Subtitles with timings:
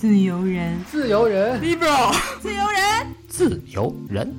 [0.00, 4.34] 自由人，自由人，liberal，自由人，自由人。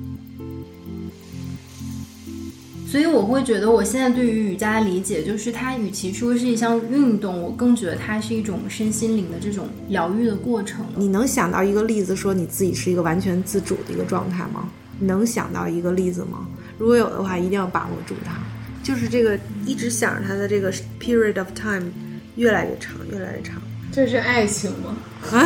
[2.84, 10.84] 所以我会觉得，我现在对于瑜伽的理解，就是它与其说是一项运动，我更觉得它是一种身心灵的这种疗愈的过程。
[10.96, 14.68] 你能想到一个例子，说你自己是一个完全自主的一个状态吗？
[14.98, 16.44] 你能想到一个例子吗？
[16.76, 18.32] 如果有的话，一定要把握住它。
[18.82, 21.88] 就是这个一直想着它的这个 period of time
[22.34, 23.62] 越来越长，越来越长。
[23.92, 24.96] 这是爱情吗？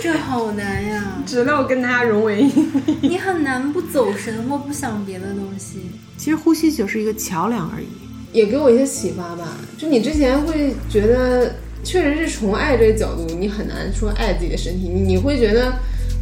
[0.00, 1.18] 这好难呀！
[1.26, 2.64] 直到跟他融为一体，
[3.02, 5.80] 你很难不走神或不想别的东西。
[6.16, 7.86] 其实呼吸就是一个桥梁而已，
[8.32, 9.56] 也给我一些启发吧。
[9.76, 15.72] 就你之前会觉得，确实是从爱这个角度，你很难说爱自己的身体，你会觉得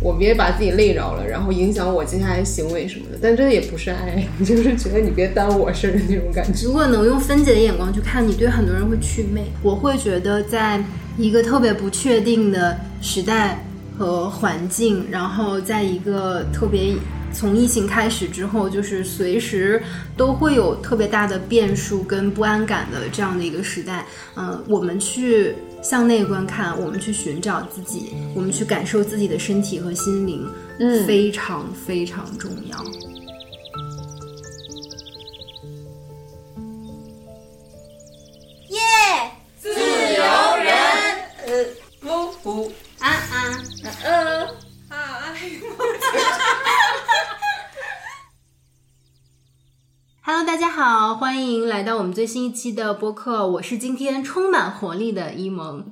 [0.04, 3.18] 我别把自己累着了，然后影响我接下来行为什么的。
[3.20, 6.66] 但这也不是爱， 就是觉得你别耽误我事儿的那种感觉。
[6.66, 9.44] 如果能用分解的眼光去看，你对很多人会祛魅。
[9.62, 10.80] 我会觉得在。
[11.16, 13.64] 一个特别不确定的时代
[13.96, 16.92] 和环境，然后在一个特别
[17.32, 19.80] 从疫情开始之后，就是随时
[20.16, 25.54] 都会有特别大的变数跟不安感的这样的一个时代，嗯，我们去
[25.84, 32.82] 向内观看，我们去寻找自己，我们去感受自己的身体和心灵，嗯，非常非常重要。
[50.26, 53.46] Hello，大家好，欢迎来到我们最新一期的播客。
[53.46, 55.84] 我是今天充满活力的伊萌。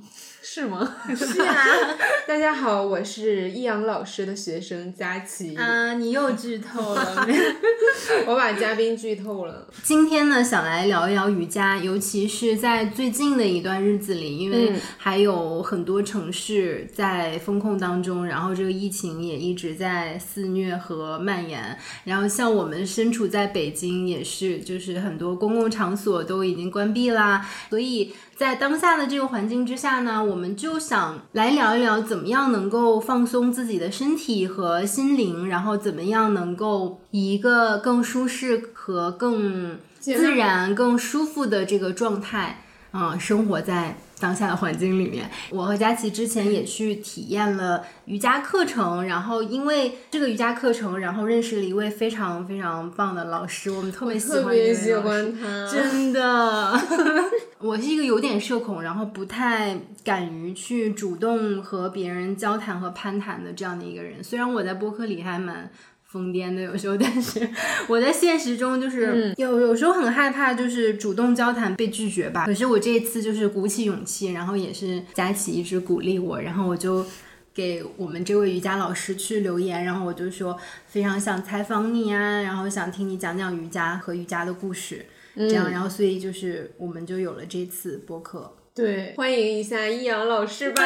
[0.54, 0.96] 是吗？
[1.16, 1.56] 是啊。
[2.28, 5.56] 大家好，我是易阳老师的学生佳琪。
[5.56, 7.26] 啊，你又剧透了。
[8.28, 9.66] 我把嘉宾剧透了。
[9.82, 21.78] 今天呢，想来聊一聊瑜伽，尤其是在最近的一段日子里，因为还有很多城市在风控当中，然后这个疫情也一直在肆虐和蔓延。
[22.04, 28.12] 然后像我们身处在北京，也是就是很多公共场所都已经关闭啦，所以。
[28.36, 43.96] 在当下的这个环境之下呢，我们就想来聊一聊，怎么样能够放松自己的身体和心灵，然后怎么样能够以一个更舒适和更自然、更舒服的这个状态，嗯，生活在。
[44.22, 56.80] 当下的环境里面，我和佳琪之前也去体验了瑜伽课程，然后因为这个瑜伽课程，然后认识了一位非常非常棒的老师，我们特别喜欢，特别喜欢他，真的。
[57.58, 65.68] 我是一个有点社恐，然后不太敢于去主动和别人交谈和攀谈的这样的一个人，虽然我在播客里还蛮。
[66.12, 67.48] 疯癫的有时候， 但是
[67.88, 72.44] 我在现实中就是有有时候很害怕，就是主动交谈被拒绝吧。
[72.44, 77.06] 可是我这一次就是鼓起勇气，然后也是佳琪一直鼓励我，然后我就
[77.54, 88.54] 给我们这位瑜伽老师去留言，然后我就说非常想采访你啊，然后想听你讲讲瑜伽和瑜伽的故事，这样，然后所以就是我们就有了这次播客。
[88.74, 90.82] 对，欢迎一下易阳老师吧。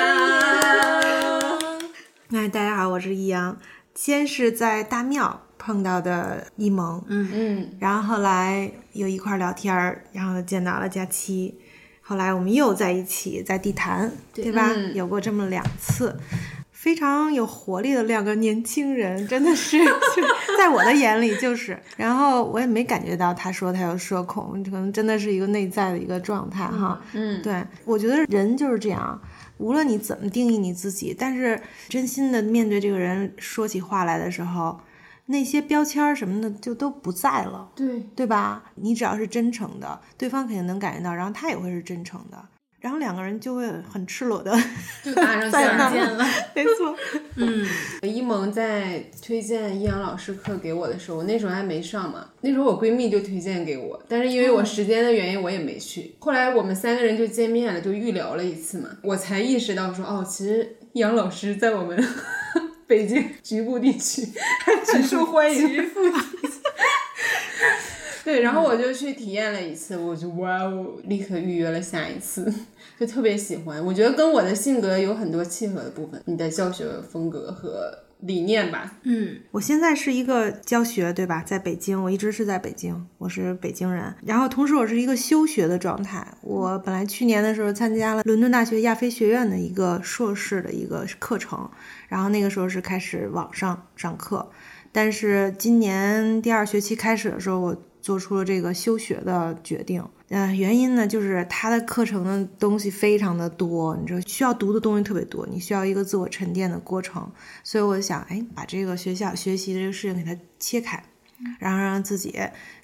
[2.31, 3.57] 那大家好，我是易阳。
[3.97, 11.55] 先是在大庙碰到的一萌，嗯嗯，然后后来又一块聊天儿，然后见到了佳期，
[12.03, 14.71] 后来我们又在一起在地坛，对吧？
[14.95, 16.15] 有过这么两次，
[16.71, 19.79] 非常有活力的两个年轻人， 真的是
[20.59, 21.77] 在我的眼里就是。
[21.97, 27.01] 然后我也没感觉到他说他有社恐，可能真的是一个内在的一个状态哈。
[27.15, 29.19] 嗯，对，我觉得人就是这样。
[29.59, 34.81] 无论你怎么定义你自己，但是真心的面对这个人说起话来的时候，
[35.27, 38.73] 那些标签什么的就都不在了，对对吧？
[38.77, 42.49] 你只要是真诚的，对方肯定能感觉到，然后他也会是真诚的。
[42.81, 44.57] 然后两个人就会很赤裸的
[45.03, 45.51] 就搭上
[45.93, 46.97] 线了，没错。
[47.37, 47.67] 嗯，
[48.03, 52.29] 一萌在推荐易阳老师课给我的时候，我那时候还没上嘛。
[52.43, 56.15] 那时候我闺蜜就推荐给我，但是因为我时间的原因，我也没去。
[56.21, 62.03] 后来我们三个人就见面了，就预聊了一次嘛，我才意识到说，哦，其实易阳老师在我们
[62.87, 64.23] 北京局部地区
[64.65, 65.67] 还挺受欢迎。
[65.67, 66.61] 局部地区。
[68.25, 72.53] 对，然后我就去体验了一次，我就哇哦，立刻预约了下一次，
[72.99, 73.85] 就特别喜欢。
[73.85, 78.99] 我觉得跟我的性格有很多契合的部分，你的教学风格和理念吧。
[79.03, 81.43] 嗯，我现在是一个教学，对吧？
[81.43, 84.15] 在北京，我一直是在北京，我是北京人。
[84.25, 86.27] 然后同时我是一个休学的状态。
[86.41, 91.71] 我本来去年的时候参加了伦敦大学亚非学院的一个硕士的一个课程，
[92.09, 94.51] 然后那个时候是开始网上上课，
[94.91, 97.77] 但是今年第二学期开始的时候，我。
[98.07, 100.01] 做出了这个休学的决定。
[100.29, 107.29] 呃，原因呢，就是他的课程的东西非常的多，你知道需要读的东西特别多，你需要一个自我沉淀的过程。
[107.65, 111.03] 所以我想，哎，把这个学校学习的这个事情给它切开，
[111.59, 112.33] 然后让自己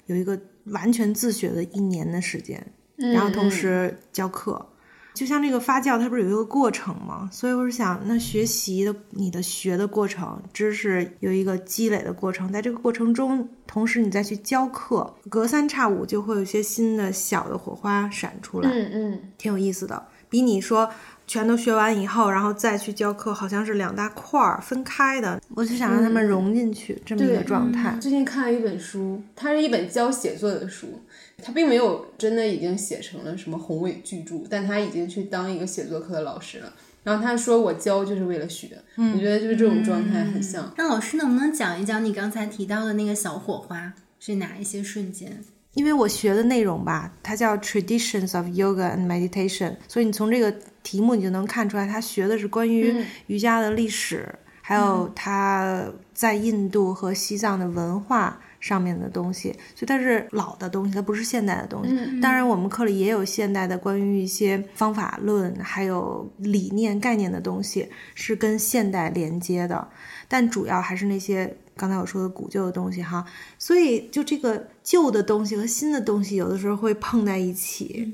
[0.07, 2.61] 有一个完全自学的一年的时间，
[2.97, 4.72] 然后同时教课。
[5.13, 7.29] 就像这个发酵，它不是有一个过程吗？
[7.31, 20.07] 所以我是想，那学习的你的学的过程，知识有一个积累的过程，在这个过程中，同时你再去教课，隔三差五就会有一些新的小的火花闪出来，嗯嗯，挺有意思的。
[20.29, 20.89] 比你说
[21.25, 25.41] 全都学完以后，然后再去教课，好像是两大块儿分开的。
[25.55, 27.97] 我就想让他们融进去这么一个状态。
[27.99, 31.01] 最近看了一本书，它是一本教写作的书。
[31.45, 36.71] 它并没有真的已经写成了什么宏伟巨著，但他已经去当一个写作课的老师了。
[37.03, 40.71] 然后他说：“我教就是为了学。”我觉得就是这种状态很像。
[40.77, 45.37] 那老师能不能讲一讲你刚才提到的那个小火花是哪一些瞬间？
[45.73, 52.93] 因为我学的内容吧，它叫 Traditions of Yoga and Meditation，所以你从这个题目你就能看出来，他学的是关于
[53.27, 54.27] 瑜伽的历史，
[54.61, 55.83] 还有他
[56.13, 58.39] 在印度和西藏的文化。
[58.63, 62.21] 上面的东西，所以它是老的东西，它不是现代的东西。
[62.21, 69.85] 当然，我们课里也有现代的关于一些方法论，还有理念概念的东西，是跟现代连接的。
[70.29, 73.25] 但主要还是那些刚才我说的古旧的东西哈。
[73.59, 78.13] 所以，就这个旧的东西和新的东西，有的时候会碰在一起。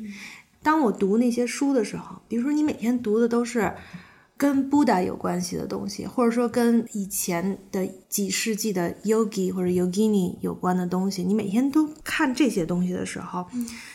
[0.61, 3.73] 当我读那些书的时候，比如说你每天读的都是。
[4.37, 13.45] 跟 Buddha 有关系的东西，或者说跟以前的几世纪的 Yogi 或者 Yogini 有关的东西，你每天都看这些东西的时候，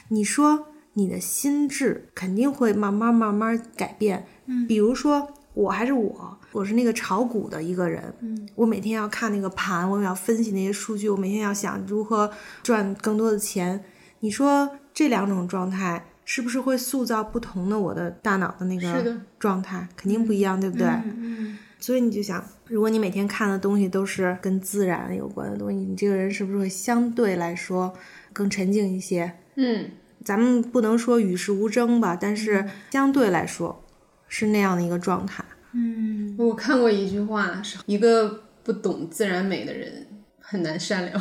[0.08, 4.26] 你说你的心智肯定会慢慢慢慢改变。
[4.44, 12.30] 嗯，比如说我还是我，我是那个炒股的一个人，嗯，我每天要看那个盘，我要分析那些数据，我每天要想如何
[12.62, 13.82] 赚更多的钱。
[14.20, 16.04] 你说这两种状态。
[16.24, 19.86] 是不是会塑造不同的我的大脑的那个状态？
[19.96, 20.86] 肯定不一样，对不对？
[20.86, 21.58] 嗯。
[21.78, 27.92] 所以你就想，如果你每天看的东西都是跟自然有关的东西，你这个人是不是会相对来说
[28.32, 29.32] 更沉静一些？
[29.56, 29.90] 嗯。
[30.24, 33.84] 咱们不能说与世无争吧，但是相对来说
[34.26, 35.44] 是那样的一个状态。
[35.72, 36.34] 嗯。
[36.38, 40.06] 我看过一句话，是一个不懂自然美的人
[40.40, 41.20] 很难善良。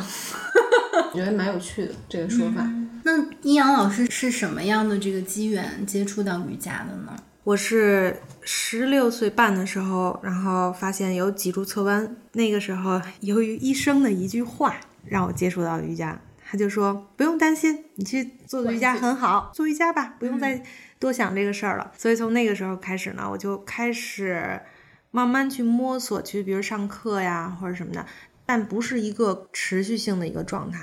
[1.12, 2.66] 我觉得蛮有趣的这个说法。
[3.06, 7.14] 那阴阳老师是什么样的这个机缘接触到瑜伽的呢？
[7.42, 12.16] 我是十六岁半的时候，然后发现有脊柱侧弯。
[12.32, 14.74] 那个时候，由于医生的一句话，
[15.04, 16.18] 让我接触到瑜伽。
[16.46, 20.62] 他就说：“不用担心，你去做瑜伽很好，做瑜伽吧，不用再
[20.98, 24.62] 多想这个事儿了。”所以从那个时候开始呢，我就开始
[25.10, 28.06] 慢慢去摸索，去比如上课呀或者什么的，
[28.46, 30.80] 但不是一个持续性的一个状态。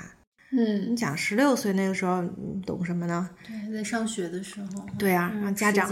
[0.54, 2.22] 嗯，你想十六岁那个时候
[2.66, 3.30] 懂什么呢？
[3.42, 4.86] 对，在上学的时候。
[4.98, 5.88] 对啊，让家长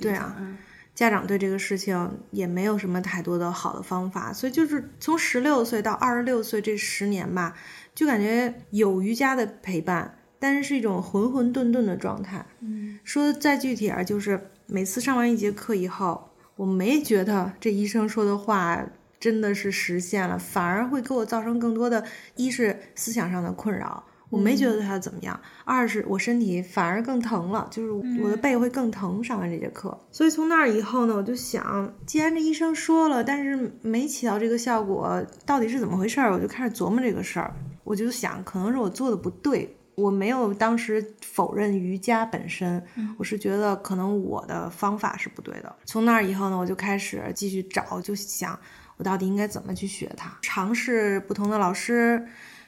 [0.00, 0.56] 对啊，
[0.94, 7.54] 家长对这个事情也没有什么太多的好的方法，所以就是从十六岁到二十六岁这十年吧，
[7.94, 12.46] 就感觉有瑜伽的陪伴，但是是一种浑浑沌沌的状态。
[12.60, 18.82] 嗯，说的再具体点，就是每次上完一节课以后，我没觉得这医生说的话。
[19.20, 22.02] 真的是实现了，反而会给我造成更多的，
[22.36, 27.92] 一是思想上的困扰，我没觉得它怎么样；二是我身体反而更疼了，就是
[28.22, 29.22] 我的背会更疼。
[29.22, 36.32] 上完这节课，所以从那儿以后呢，我就想，既然这医生说了，但是没起到这个效果，到底是怎么回事儿？
[36.32, 37.54] 我就开始琢磨这个事儿，
[37.84, 39.76] 我就想，可能是我做的不对。
[39.96, 42.82] 我没有当时否认瑜伽本身，
[43.18, 45.76] 我是觉得可能我的方法是不对的。
[45.84, 48.58] 从那儿以后呢，我就开始继续找，就想。
[49.00, 50.36] 我到底应该怎么去学它？
[50.42, 52.22] 尝试不同的老师，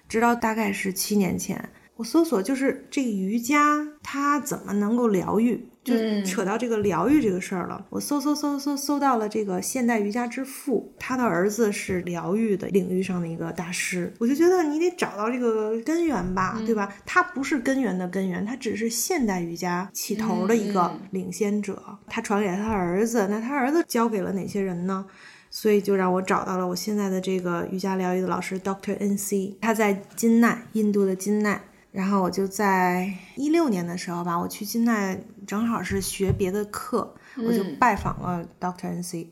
[0.09, 7.85] 直到大概是七年前，我搜索就是这个瑜伽它怎么能够疗愈，就扯到这个疗愈这个事儿了。
[7.91, 14.11] 我搜搜搜搜搜到了这个现代瑜伽之父，他的儿子是疗愈的领域上的一个大师。
[14.19, 16.91] 我就觉得你得找到这个根源吧，对吧？
[17.05, 21.99] 他不是根源的根源，他只是现代瑜伽起头的一个领先者。
[22.07, 25.05] 他传给他儿子，那他儿子教给了哪些人呢？
[25.54, 31.61] 所以就让我找到了我现在的这个瑜伽疗愈的老师 Doctor N C，他在金奈，印度的金奈。
[31.92, 37.14] 然后我就在一六年的时候吧，我去金奈正好是学别的课，
[37.47, 39.28] 我就拜访了 Doctor N C。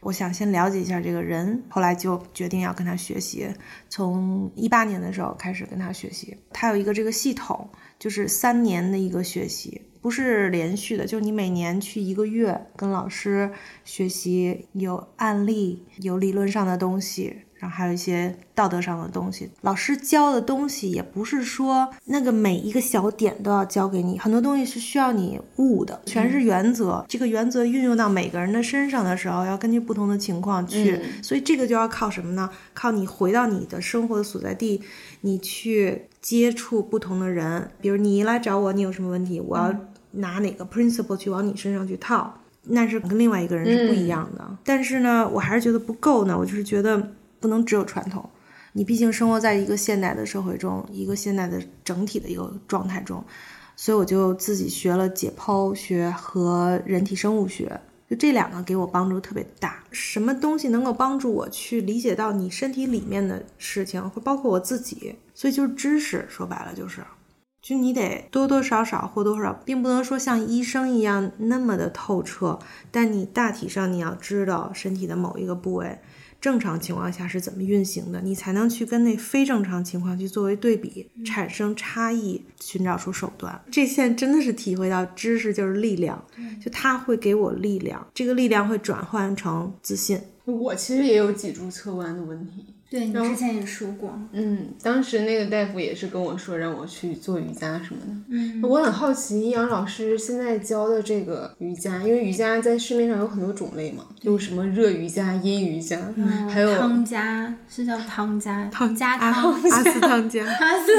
[0.00, 3.48] 我想先了解一下这个人，后来就决定要跟他学习。
[3.88, 7.70] 从一八年的时候开始跟他学习，他有一个这个系统，
[8.02, 9.82] 就是三年的一个学习。
[10.00, 13.52] 不是连续的，就是你每年去一个月跟老师
[13.84, 19.48] 学习，有案例，有理论上的东西，然后还有一些道德上的东西。
[19.60, 27.04] 老师教的东西也不是说那个每一个小点都要教给你，很多东西是需要你悟的，全是原则。
[27.08, 31.00] 这个原则运用到每个人的身上的时候，要根据不同的情况去。
[31.22, 32.50] 所以这个就要靠什么呢？
[32.74, 34.82] 靠你回到你的生活的所在地，
[35.20, 37.70] 你去接触不同的人。
[37.80, 39.72] 比如你一来找我，你有什么问题，我要
[40.10, 42.38] 拿哪个 principle 去往你身上去套。
[42.64, 46.38] 那是跟另外一个人是不一样的，但是呢，我还是觉得不够呢。
[46.38, 47.10] 我就是觉得
[47.42, 48.30] 不能只有传统，
[48.72, 53.22] 你毕竟生活在一个现代的社会中，一个现代的整体的一个状态中，
[53.76, 59.82] 所以我就自己学了解剖学和人体生物学，就这两个给我帮助特别大。
[59.90, 67.02] 什么东西能够帮助我去理解到你身体里面的事情，会包括我自己，所以就是知识，说白了就是。
[67.60, 72.58] 就你得多多少少或多或少，并不能说像医生一样那么的透彻，
[72.90, 76.00] 但你大体上你要知道身体的某一个部位
[76.42, 83.58] 正常情况下是怎么运行的，你才能去跟那非正常情况去作为对比，产生差异，寻找出手段。
[83.70, 86.20] 这现在真的是体会到知识就是力量，
[86.60, 90.20] 就它会给我力量，这个力量会转换成自信。
[90.44, 92.74] 我其实也有脊柱侧弯的问题。
[92.92, 98.12] 对你之前也说过，嗯，当时那个大夫也是跟我说让我去做瑜伽什么的。
[98.28, 105.98] 嗯，我很好奇，易阳老师现在教的这个瑜伽，因为瑜伽在市面上有很多种类嘛，有什么热瑜伽、阴瑜伽，
[106.50, 110.94] 还有汤加，是叫汤加，汤加汤，阿斯汤加， 阿斯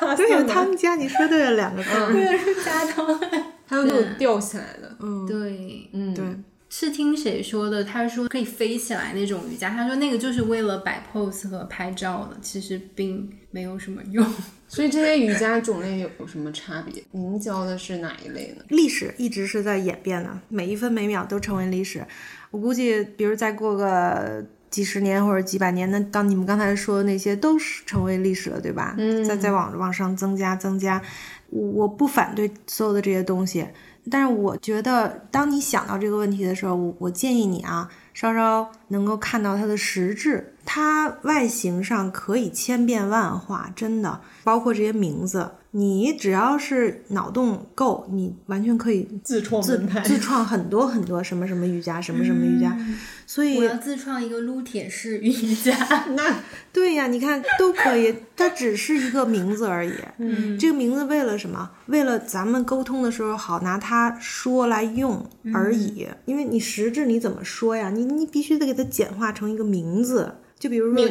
[0.00, 3.06] 汤加，对，汤加，你说对了两个字，对，是加汤，
[3.68, 6.24] 还有那种吊起来的，嗯，对，嗯，对。
[6.72, 7.82] 是听谁说的？
[7.82, 14.24] 他说可以飞起来那种瑜伽，他说那个就是为了摆 pose 和拍照的，其实并没有什么用。
[14.68, 17.02] 所以这些瑜伽种类有什么差别？
[17.10, 18.64] 您教的是哪一类呢？
[18.68, 22.06] 历史一直是在演变的，每一分每秒都成为历史。
[22.52, 28.94] 我估计，比如再过个几十年或者几百年，那当你们刚才说的那些都是成为历史了，对吧？
[28.96, 29.24] 嗯。
[29.24, 31.02] 再再往往上增加增加，
[31.48, 33.66] 我不反对所有的这些东西。
[34.08, 45.50] 但是我觉得，当你想到这个问题的时候，我我建议你啊，稍稍能够看到它的实质，它外形上可以千变万化，真的，包括这些名字。
[45.72, 52.76] 你只要是脑洞够，你完全可以自创自自创很多很多什么什么瑜伽，什么什么瑜伽。
[53.24, 55.72] 所以我要自创一个撸铁式瑜伽。
[56.16, 56.40] 那
[56.72, 59.92] 对呀，你看都可以，它只是一个名字而已。
[60.18, 61.70] 嗯，这个名字为了什么？
[61.86, 65.24] 为了咱们沟通的时候好拿它说来用
[65.54, 66.08] 而已。
[66.24, 67.90] 因为你实质你怎么说呀？
[67.90, 70.34] 你你必须得给它简化成一个名字。
[70.60, 71.02] 就比如说，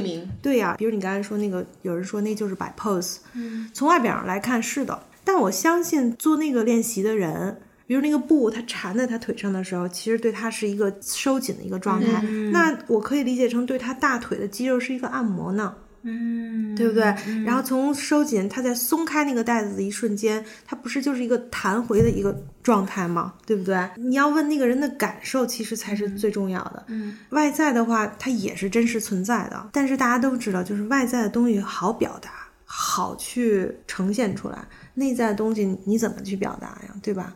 [0.41, 15.75] 对呀，比如你刚才说那个，有人说那就是摆 pose，嗯，从外表上来看是的，但我相信做那个练习的人，比如那个布它缠在他腿上的时候，其实对他是一个收紧的一个状态，那我可以理解成对他大腿的肌肉是一个按摩呢。
[16.03, 17.03] 嗯，对不对？
[17.46, 23.34] 然后从收紧，它在松开那个带子的一瞬间，它不是就是一个弹回的一个状态吗？
[23.46, 23.89] 对不对？
[23.98, 26.86] 你要问那个人的感受，其实才是最重要的。
[26.88, 32.32] 嗯，外在的话，它也是真实存在的，但是大家都知道，就是外在的东西好表达，
[32.63, 36.96] 好去呈现出来，内在的东西你怎么去表达呀？
[37.03, 37.36] 对吧？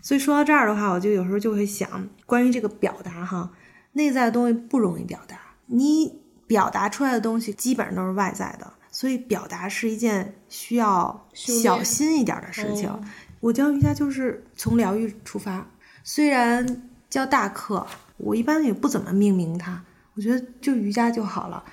[0.00, 3.50] 所以说到这儿的话，我就有时候就会想，关于这个表达哈，
[3.92, 6.21] 内在的东西不容易表达，你。
[6.52, 12.90] 表达出来的东西基本上都是外在的，所以表达是一件需要小心一点的事情。
[13.40, 15.66] 我教瑜伽就是从疗愈出发，
[16.04, 17.86] 虽然教大课，
[18.18, 19.82] 我一般也不怎么命名它，
[20.14, 21.64] 我觉得就瑜伽就好了。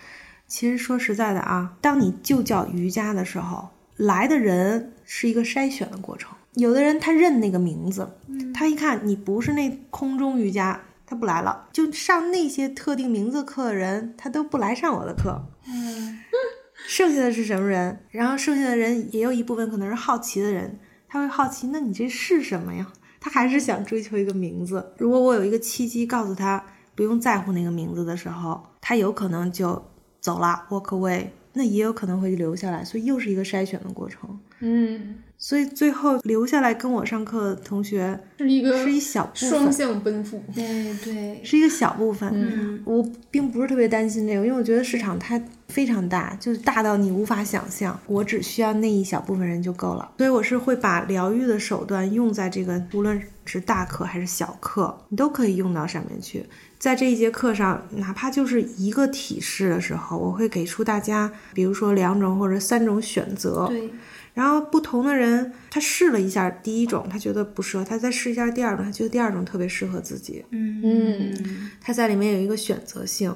[0.47, 3.67] 其实说实在的啊，当你就叫瑜伽的时候，
[3.97, 6.31] 来的人是一个筛选的过程。
[6.53, 8.09] 有的人他认那个名字，
[8.53, 10.79] 他一看你不是那空中瑜伽。
[11.09, 15.43] 他不来了，就上那些特定名字课的人，他都不来上我的课。
[15.65, 16.19] 嗯，
[16.87, 18.05] 剩下的是什么人？
[18.11, 22.85] 然后剩下的人也有一部分可能是好奇的人，他会好奇，那你这是什么呀？
[23.19, 24.93] 他还是想追求一个名字。
[24.99, 26.63] 如果我有一个契机告诉他
[26.93, 29.83] 不用在乎那个名字的时候，他有可能就
[30.21, 31.29] 走了，walk away。
[31.59, 34.39] 那也有可能会留下来，所以又是一个筛选的过程。
[34.61, 35.15] 嗯。
[35.41, 42.29] 所以最后留下来跟我上课的同学是一个是一小部分双向奔赴，对对，是一个小部分。
[42.33, 47.97] 嗯，我并不是特别担心这个，因为我觉得市场它非常大，就是大到你无法想象。
[48.05, 50.11] 我只需要那一小部分人就够了。
[50.17, 56.45] 所以我是会把疗愈的手段用在这个，无论是大课还是小课，你都可以用到上面去。
[56.77, 63.67] 在这一节课上，哪怕就是一个体式的时候，我会给出大家，比如说两种或者三种选择。
[63.67, 63.89] 对。
[64.35, 70.45] 然后不同的人，他试了一下第一种，他觉得不适合，他再试一下第二种，他觉得第二种特别适合自己。
[70.51, 73.35] 嗯嗯，他在里面有一个选择性，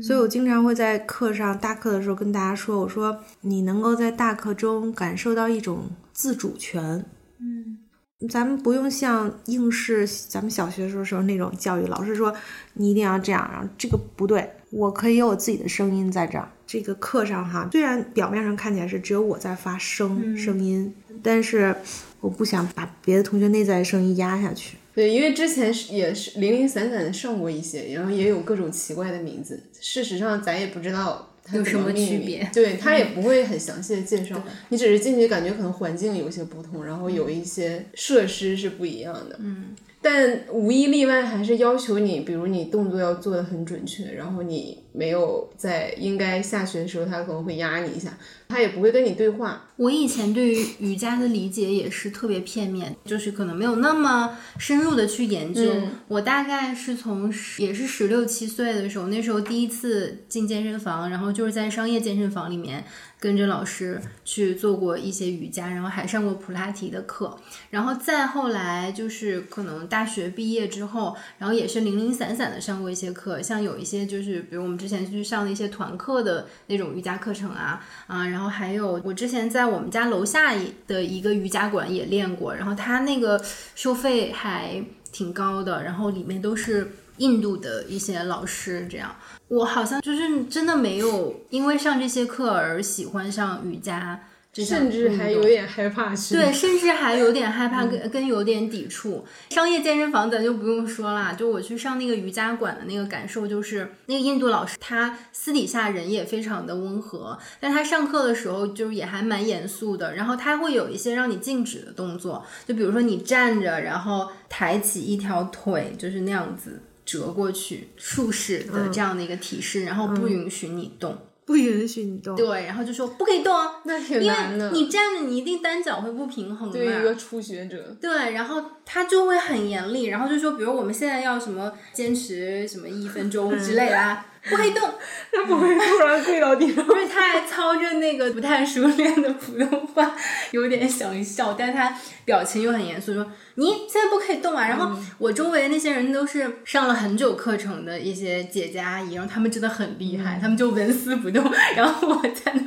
[0.00, 7.04] 所以我经常会在课上大课的时候跟大家说，我说你能够在大课中感受到一种自主权。
[7.40, 7.78] 嗯，
[8.26, 12.34] 咱们不用像应试，咱们小学的时候时候那种教育，老师说
[12.72, 16.50] 你一定要这样，然后这个不对，我可以有我自己的声音在这儿。
[16.66, 21.72] 这个课上哈，虽然表面上看起来是只有我在发声声音，但是
[22.20, 24.76] 我不想把别的同学内在的声音压下去。
[24.96, 29.62] 对，因为之前是也是零零散散的上过一些，然后也有各种奇怪的名字。
[29.80, 32.48] 事实上，咱也不知道它有什么区别。
[32.52, 39.36] 对他也不会很详细的介绍，你只是进去感觉可能环境有些不同，然后有一些设施是不一样的。
[39.40, 39.74] 嗯，
[40.10, 48.16] 但无一例外还是要求你，比如你动作要做的很准确，然后你没有在应该下去的时候，他可能会压你一下，
[48.48, 49.66] 他也不会跟你对话。
[49.76, 55.70] 我以前对于瑜伽的理解也是特别片面，就是可能没有那么深入的去研究。
[56.08, 62.82] 我大概是从也是十六七岁的时候，那时候第一次进健身房，然后就是在商业健身房里面
[63.20, 67.38] 跟着老师去做过一些瑜伽，然后还上过普拉提的课，
[67.70, 79.68] 然后再后来就是可能大学毕业之后，然后也是零零散散的上过一些课，像有一些就是比如我们之前去上的一些团课的那种瑜伽课程啊啊，然后还有我之前在。
[79.68, 80.54] 我们家楼下
[80.86, 83.38] 的一个瑜伽馆也练过，然后他那个
[83.74, 84.82] 收费还
[85.12, 89.14] 挺高的，然后里面都是印度的一些老师，这样
[89.48, 94.20] 我好像就是真的没有因为上这些课而喜欢上瑜伽。
[94.54, 99.24] 甚至还有点害怕，对，甚至还有点害怕，跟跟有点抵触。
[99.50, 110.16] 商业健身房咱就不用说了，就我去上那个瑜伽馆的那个感受，就是那个印度老师他私底下人也非常的温和，但他上课的时候就是也还蛮严肃的。
[110.16, 121.16] 然后他会有一些让你静止的动作，就比如说你站着，然后抬起一条腿，就是那样子折过去，竖式的这样的一个提示，然后不允许你动。
[121.46, 124.70] 不允许你动，对，然后就说不可以动啊，那挺难的。
[124.70, 126.70] 你站着，你一定单脚会不平衡。
[126.70, 134.18] 对一个初学者，对，然后他就会很严厉，然后就说，比如我们现在要什么坚持什么一分钟之类的。
[134.50, 134.80] 不可以动，
[135.32, 136.82] 他不会突然跪到地上。
[136.86, 140.14] 因为他还操着那个不太熟练的普通话，
[140.52, 143.26] 有点想笑，但他表情又很严肃，说
[143.58, 151.44] ：“你现在不可以动啊！”然后我周围那些人都是上了很久课程的一些姐姐阿姨，然后他们真的很厉害，他们就纹丝不动，
[151.74, 152.62] 然后我在那。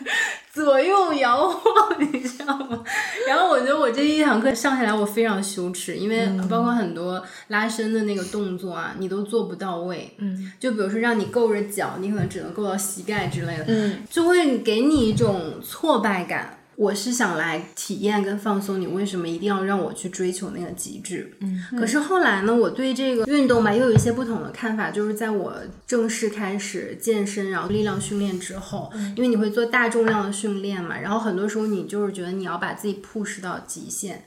[0.53, 2.83] 左右摇晃，你知道吗？
[3.25, 10.13] 然后我觉得我这一堂课上下来，我非常羞耻，因为包括很多拉伸的那个动作啊，你都做不到位。
[10.17, 16.57] 嗯，就比如说让你够着脚，你可能只能够到膝盖之类的，嗯，就会给你一种挫败感。
[16.81, 21.31] 我是想来体验跟放松，你为什么一定要让我去追求那个极致？
[21.39, 25.53] 嗯，可是后来呢，我对这个运动吧又有一些不同的看法，就是在我
[25.85, 34.23] 正式开始健身，然后力量训练之后，因为你会做大重量的训练嘛，然后很多时候你就是觉得你要把自己 push 到极限，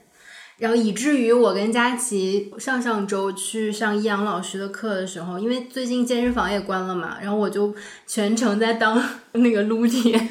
[0.59, 7.75] 然后以至于我跟佳琪上上周去上易阳老师的课的时候，因为最近健身房也关了嘛，然后我就
[8.07, 10.29] 全程在当 那个撸铁，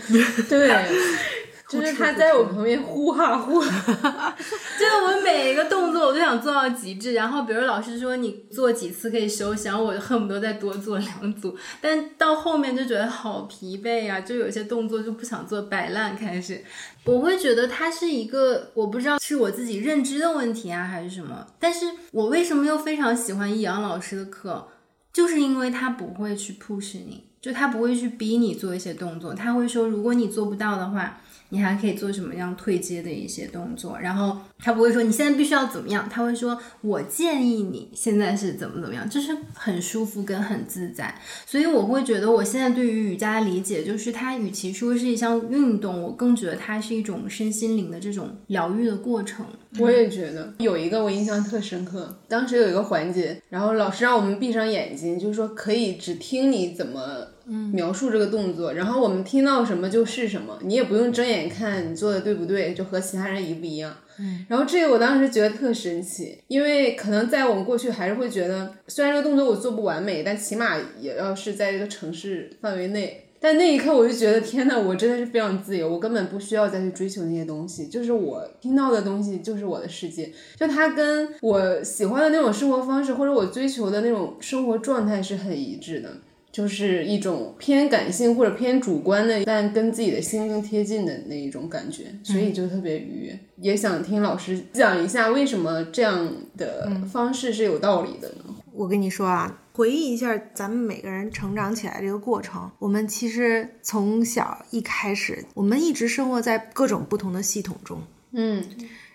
[0.48, 0.72] 对。
[1.82, 4.36] 就是他在我旁边呼哈呼，哈，
[4.80, 7.14] 就是我每一个动作我都想做到极致。
[7.14, 11.56] 然后，比如老师说你做几次可以休息，然后我恨不得再多做两组。
[11.82, 16.64] 但到后面就觉得好疲惫呀，就有些动作就不想做，摆烂开始。
[17.06, 21.48] 我会觉得它是一个，我不知道是我自己认知的问题啊，还是什么。
[21.60, 24.68] 但是我为什么又非常喜欢易阳老师的课，
[25.12, 31.20] 就是因为他不会去 push 你，就他不会去逼你做一些动作，他会说如果你做不到的话。
[31.54, 34.00] 你还可以做什么样退阶的一些动作？
[34.00, 41.14] 然后他不会说你现在必须要怎么样，他会说我建议你现在是怎么怎么样，就是很舒服跟很自在。
[41.46, 49.46] 所以我会觉得我现在对于瑜伽的理解，就是它与其说是一项运动，我更觉得它是一种身心灵的这种疗愈的过程。
[49.78, 57.28] 我也觉得有一个我印象特深刻，当时有一个环节，然后老师让我们闭上眼睛，就是说可以只听你怎么。
[57.46, 63.96] 描述这个动作，然后我们听到什么就是什么，你也不用睁眼看你做的对不对，就和其他人一不一样。
[64.20, 73.20] 嗯，然后这个我当时觉得特神奇，因为可能在我们过去还是会觉得，虽然这个动作我做不完美，但起码也要是在这个城市范围内。
[73.40, 86.10] 但那一刻我就觉得，天呐，我真的是非常自由，我根本不需要再去追求那些东西，就是我听到的东西就是我的世界，就它跟我喜欢的那种生活方式或者我追求的那种生活状态是很一致的。
[86.54, 93.40] 就是一种偏感性或者偏主观的，但跟自己的心更贴近的那一种感觉，所以就特别愉悦。
[93.58, 98.56] 也想听老师讲一下为什么这样的方式是有道理的呢？
[98.72, 108.00] 我跟你说啊，回忆一下咱们每个人成长起来这个过程，我们其实从小一开始，我们一直生活在各种不同的系统中，
[108.34, 108.64] 嗯，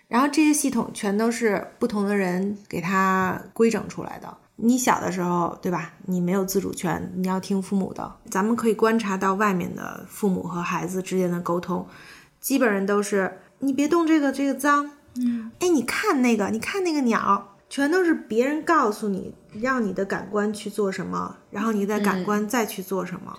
[0.09, 4.37] 然后这些系统全都是不同的人给它规整出来的。
[4.61, 5.93] 你小的时候，对吧？
[6.05, 8.15] 你没有自主权，你要听父母的。
[8.29, 11.87] 咱们可以观察到外面的父母和孩子之间的沟通，
[12.41, 14.91] 基本上都是你别动这个，这个脏。
[15.15, 23.33] 嗯，哎，你看那个，你看那个鸟，全都是别人告诉你，让你的感官去做什么，然后你的感官再去做什么。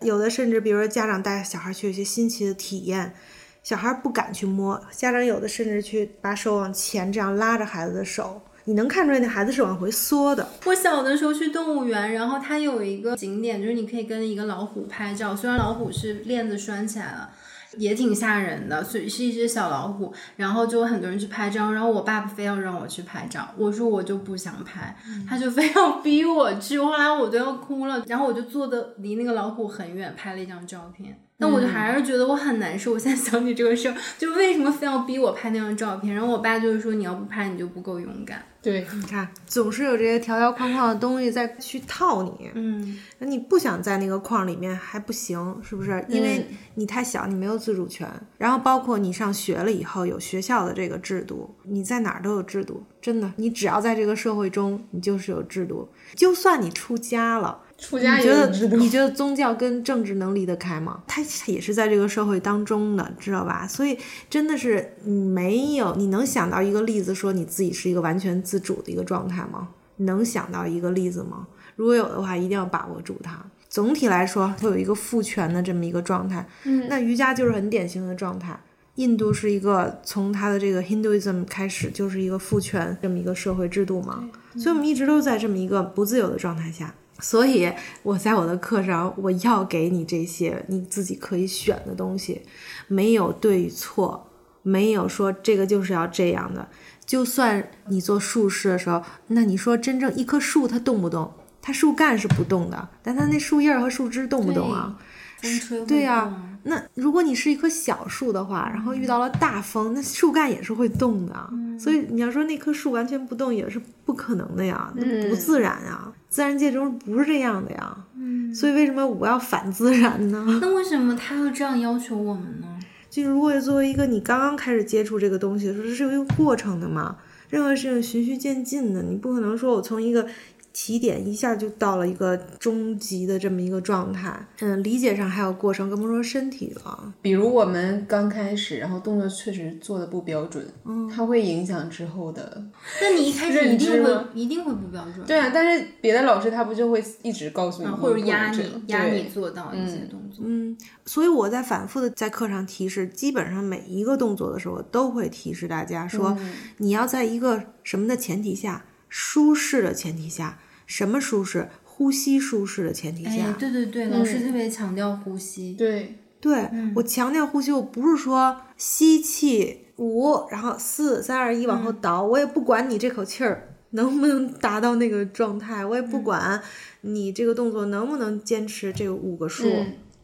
[0.00, 3.14] 有的甚至，比如说家长带小孩去有一些新奇的体验，
[3.62, 8.42] 小孩不敢去摸，家长有的甚至去把手往前这样拉着孩子的手。
[8.64, 10.48] 你能看出来那孩子是往回缩的。
[10.64, 17.30] 我小的时候去动物园，然后它有一个景点，就是你可以跟一个老虎拍照，虽然老虎是链子拴起来了，
[17.76, 20.14] 也挺吓人的，所以是一只小老虎。
[20.36, 24.96] 然后就有很多人去拍照，然后我爸爸非要让我去拍照，我说我就不想拍，
[25.28, 31.18] 他就非要逼我去，后来我都要哭了，然后我就坐的离那个老虎很远，拍了一张照片。
[31.42, 32.92] 那我就还是觉得我很难受。
[32.92, 36.14] 我现在想起这个事儿，就为什么非要逼我拍那张照片？
[36.14, 38.40] 然后我爸就是说，你要不拍，你就不够勇敢。
[38.62, 42.48] 对，你看，总是有这些条条框框的东西在去套你。
[42.54, 46.04] 嗯，那你不想在那个框里面还不行，是不是？
[46.08, 48.08] 因为你太小，你没有自主权。
[48.38, 52.84] 然后包括你上学了以后，有学校的这个制度，你在哪儿都有制度。
[53.00, 55.88] 真的，你只要在这个社会中，你就是有制度。
[56.14, 57.61] 就算你出家了。
[57.82, 61.02] 出家你觉得你觉得宗教跟政治能离得开吗？
[61.08, 63.66] 它也是在这个社会当中的，知道吧？
[63.66, 63.98] 所以
[64.30, 69.68] 真的是你没有你能想到一个例子说你自己是一个完全自主的一个状态吗？
[69.96, 71.46] 能想到一个例子吗？
[71.74, 73.42] 如果有的话，一定要把握住它。
[73.68, 76.46] 总体来说，会有一个父权的这么一个状态。
[76.64, 78.58] 嗯，那瑜伽就是很典型的状态。
[78.96, 86.94] 印度是一个从它的这个 Hinduism 开始就是一个父权这么一个社会制度嘛，所以我们一直都在这么一个不自由的状态下。
[87.22, 92.42] 所以我在我的课上，我要给你这些你自己可以选的东西，
[92.88, 94.28] 没有对与错，
[94.62, 96.68] 没有说这个就是要这样的。
[97.06, 101.32] 就算你做术式的时候，那你说真正一棵树它动不动？
[101.62, 104.98] 它树干是不动的，但它那树叶和树枝动不动啊？
[105.42, 106.32] 风吹对呀。
[106.64, 111.50] 那如果你是一棵小树的话，然后遇到了大风，那树干也是会动的。
[111.76, 116.12] 所以你要说那棵树完全不动也是不可能的呀，那不自然呀。
[116.28, 117.96] 自然界中不是这样的呀。
[118.16, 120.46] 嗯，所以为什么我要反自然呢？
[120.60, 122.68] 那为什么他会这样要求我们呢？
[123.10, 127.16] 就如果作为一个你刚刚开始接触这个东西的时候，这是有一个过程的嘛。
[127.50, 130.24] 任何事情循序渐进的，你不可能说我从一个。
[130.72, 137.12] 起点一下就到了一个终极的这么一个状态，嗯，理解上还有过程，更不说身体了。
[137.20, 142.64] 比如我们刚开始，然后动作确实做的不标准，嗯，它会影响之后的。
[143.00, 145.26] 那你一开始一定会一定会不标准。
[145.26, 150.42] 对啊，但是别的老师他不就会一直告诉你，或者压你压你做到一些动作。
[150.44, 156.36] 嗯，所以我在反复的在课上提示，基本上每一个动作的时候，都会提示大家说，
[156.78, 158.84] 你要在一个什么的前提下。
[159.14, 161.68] 舒适的前提下，什么舒适？
[161.84, 165.74] 呼吸舒适的前提下，对对对，老师特别强调呼吸。
[165.74, 176.62] 对对，我强调呼吸，我不是说吸气五，然后四三二一往后倒，我也不管你这口气儿能不能达到那个状态，我也不管
[177.02, 179.70] 你这个动作能不能坚持这个五个数，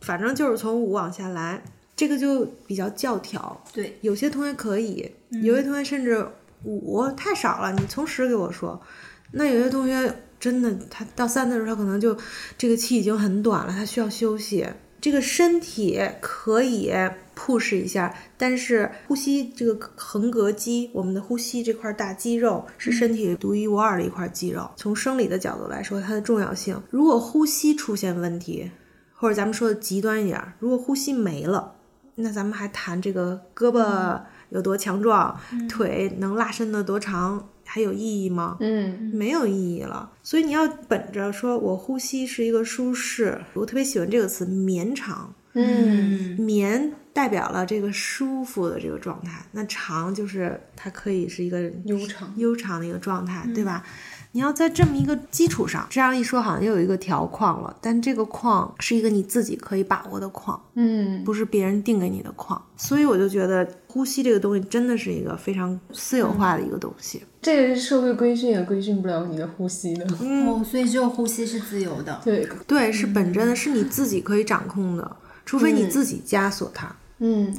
[0.01, 1.63] 反正就是从五往下来，
[1.95, 3.63] 这个就比较教条。
[3.75, 6.27] 对，有些同学可以，有些同学甚至。
[6.65, 8.81] 五太少了，你从十给我说。
[9.33, 12.17] 那有些同学真的，他到三的时候，他可能就
[12.57, 14.67] 这个气已经很短了，他需要休息。
[15.01, 16.93] 这个身体可以
[17.37, 24.69] push 一下，但是呼吸这个横膈肌，我们的呼吸这块大肌肉是身体独一无二的一块肌肉。
[24.77, 28.71] 从生理的角度来说，它的重要性，如果呼吸出现问题，
[29.15, 31.75] 或者咱们说的极端一点，如果呼吸没了，
[32.17, 34.21] 那咱们还谈这个胳膊。
[34.51, 38.57] 有多强壮，腿能拉伸的多长，还有意义吗？
[38.61, 40.11] 嗯，没有意义了。
[40.23, 45.35] 所以你要本着说，我呼吸是一个舒适，我特别喜欢这个词“绵长”。
[45.55, 53.83] 嗯，绵代表了这个舒服的这个状态，那长就是它可以是一个悠长、悠长的一个状态，对吧？
[54.33, 62.61] 你要在这么一个基础上，这样一说好像又有一个条框了，但这个框是一个你自己可以把握的框，嗯，不是别人定给你的框。
[62.77, 67.23] 所以我就觉得呼吸这个东西真的是一个非常私有化的一个东西。
[67.41, 72.21] 这个社会规训也规训不了你的呼吸的，哦，所以只有呼吸是自由的。
[72.23, 76.95] 对对，是本真的，是你自己可以掌控的，除非你自己枷锁它。
[77.19, 77.55] 嗯。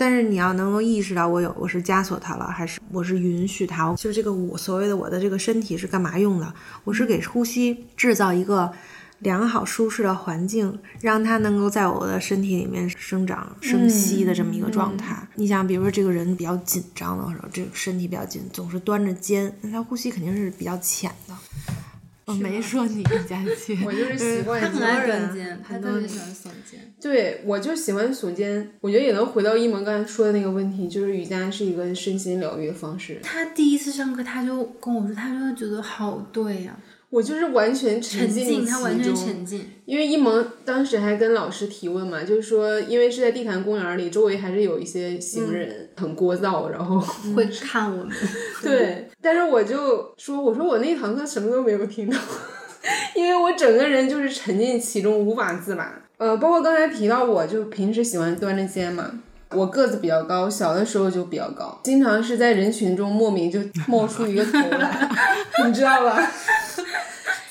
[0.00, 3.94] 但是你要能够意识到，我有我是枷锁它了，还是我是允许它？
[3.96, 6.54] 就是这个我所谓的我的这个身体是干嘛用的？
[6.84, 8.72] 我是给呼吸制造一个
[9.18, 15.28] 良好舒适的环境，让它能够在我的身体里面生长生息的这么一个状态。
[15.34, 21.34] 你想，比如说这个人比较紧张的时候，这个身体比较紧，总是端着肩，那他呼吸肯定是比较浅的。
[22.30, 26.94] 我没说你，佳琪，我就是习惯很爱端肩，他特别喜欢耸肩。
[27.00, 28.70] 对，我就喜欢耸肩。
[28.80, 33.18] 我觉得也能回到一萌刚才说的那个问题，就是瑜伽是一个身心疗愈的方式。
[33.22, 36.78] 他第一次上课，他就跟我说，他就觉得好对呀。
[37.10, 39.68] 我就是完全沉浸他完全沉浸。
[39.84, 47.00] 因为一萌当时还跟老师提问嘛，就是说，因为是在地坛公园里，周围还是有一些行人很聒噪，然后
[47.34, 48.16] 会看我们。
[48.62, 52.16] 对，但是我就说，我说我那堂课什么都没有听到，
[53.16, 55.92] 因为我整个人就是沉浸其中，无法自拔。
[56.18, 59.10] 呃，包括刚才提到，我就平时喜欢端着肩嘛。
[59.52, 65.10] 我个子比较高，小的时候就比较高，经常是在人群中莫名就 冒出一个头来，
[65.66, 66.30] 你知道吧？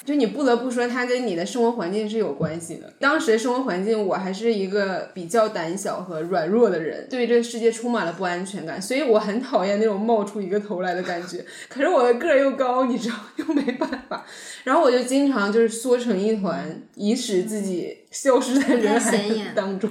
[0.10, 2.92] 就你不得不说，它跟你的生活环境是有关系的。
[2.98, 11.46] 当时的生活环境，我还是一个比较胆小和软弱的人，对这个世界充满了不安全感，所以我很讨厌那种冒出一个头来的感觉。
[11.68, 14.26] 可是我的个儿又高，你知道，又没办法。
[14.64, 19.22] 然后我就经常就是缩成一团，以使自己消失在人海
[19.54, 19.88] 当中。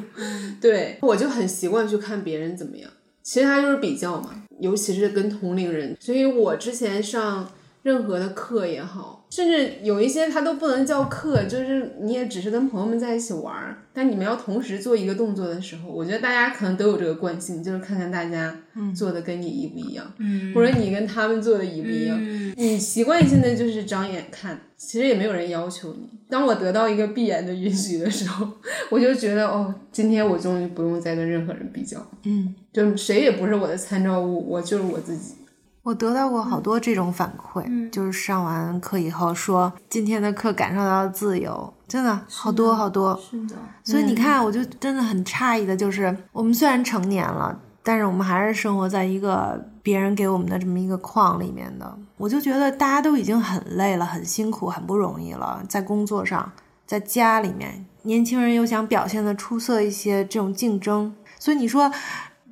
[0.60, 2.90] 对，我就很习惯去看别人怎么样。
[3.22, 5.96] 其实他就是比较嘛，尤其是跟同龄人。
[6.00, 7.48] 所以我之前上
[7.82, 9.16] 任何的课也好。
[9.30, 13.76] 甚至有一些它都不能叫课，就是你也只是跟朋友们在一起玩儿。
[13.92, 18.56] 但你们要同时做一个动作的时候，我觉得大家可能都有这个惯性，就是看看大家
[18.96, 20.06] 做的跟你一不一样，
[20.54, 22.18] 或者你跟他们做的一不一样。
[22.56, 26.08] 你习惯性的就是长眼看，其实也没有人要求你。
[26.30, 28.48] 当我得到一个闭眼的允许的时候，
[28.88, 35.34] 我就觉得哦，今天我终于不用再跟任何人比较，嗯，就谁也不是我的参照物，我就是我自己。
[35.82, 43.18] 我得到过好多这种反馈，就是上完课以后说今天的课感受到自由，真的好多好多。
[43.18, 51.98] 是的，所以你看，我就真的很诧异的，就是我们虽然成年了，但是我们还是生活在一个别人给我们的这么一个框里面的。
[52.18, 56.52] 我就觉得大家都已经很累了，很辛苦，很不容易了，在工作上，
[56.84, 61.90] 在家里面，年轻人又想表现的出色一些，这种竞争，所以你说。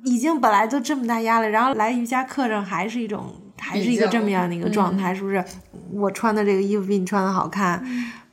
[0.07, 5.43] 已经本来就这么大压力，然后来瑜伽课上还是一种，还是一个这么样的一个状态，是不是？
[5.91, 7.83] 我穿的这个衣服比你穿的好看，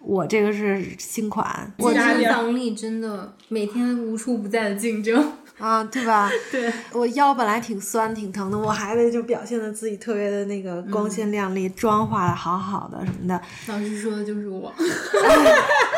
[0.01, 1.73] 我这个是新款。
[1.79, 6.31] 我竞争力真的每天无处不在的竞争啊，对吧？
[6.51, 13.41] 对，我腰本来挺酸挺疼的，我还得就表现的自己特别的那个光鲜亮丽，妆化的好好的什么的。
[13.69, 14.73] 老师说的就是我。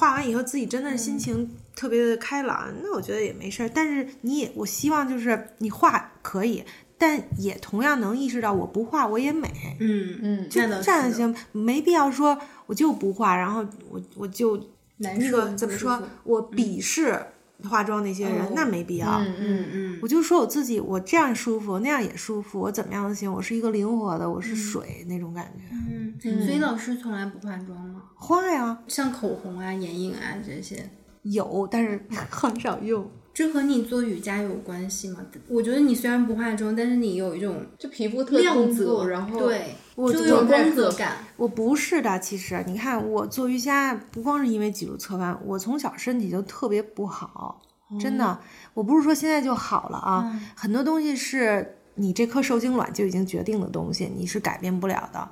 [0.00, 3.68] 画完以后自己真的是心情特别的开朗，那我觉得也没事儿。
[3.68, 6.64] 但是你也，我希望就是你画可以，
[6.96, 9.50] 但也同样能意识到我不画我也美。
[9.78, 14.58] 嗯嗯，就这样行，没必要说我就不画，然后我我就
[14.96, 17.22] 那个怎么说，我鄙视。
[17.68, 25.64] 化妆那些人那没必要，嗯嗯嗯，我就说我自己，我这样舒服，那样也舒服，我怎么样都行，我是一个灵活的，我是水那种感觉。
[25.72, 28.02] 嗯，所以老师从来不化妆吗？
[28.14, 30.90] 化呀，像口红啊、眼影啊这些。
[31.22, 33.10] 有，但是 很少用。
[33.40, 35.24] 这和你做瑜伽有关系吗？
[35.48, 41.16] 我觉得你虽然不化妆，但是你有一种就皮肤特亮泽，然后对，我就有光泽感。
[41.38, 47.62] 我不是的，其实你看我做瑜伽，不光是因为脊柱侧弯，我从小身体就特别不好，
[47.98, 48.38] 真的。
[48.74, 55.26] 我不是说现在就好了啊，很多东西是你这颗受精卵就已经决定的东西，你是改变不了的。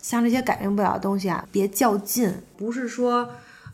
[0.00, 3.28] 像这些改变不了的东西啊，别较劲，不是说。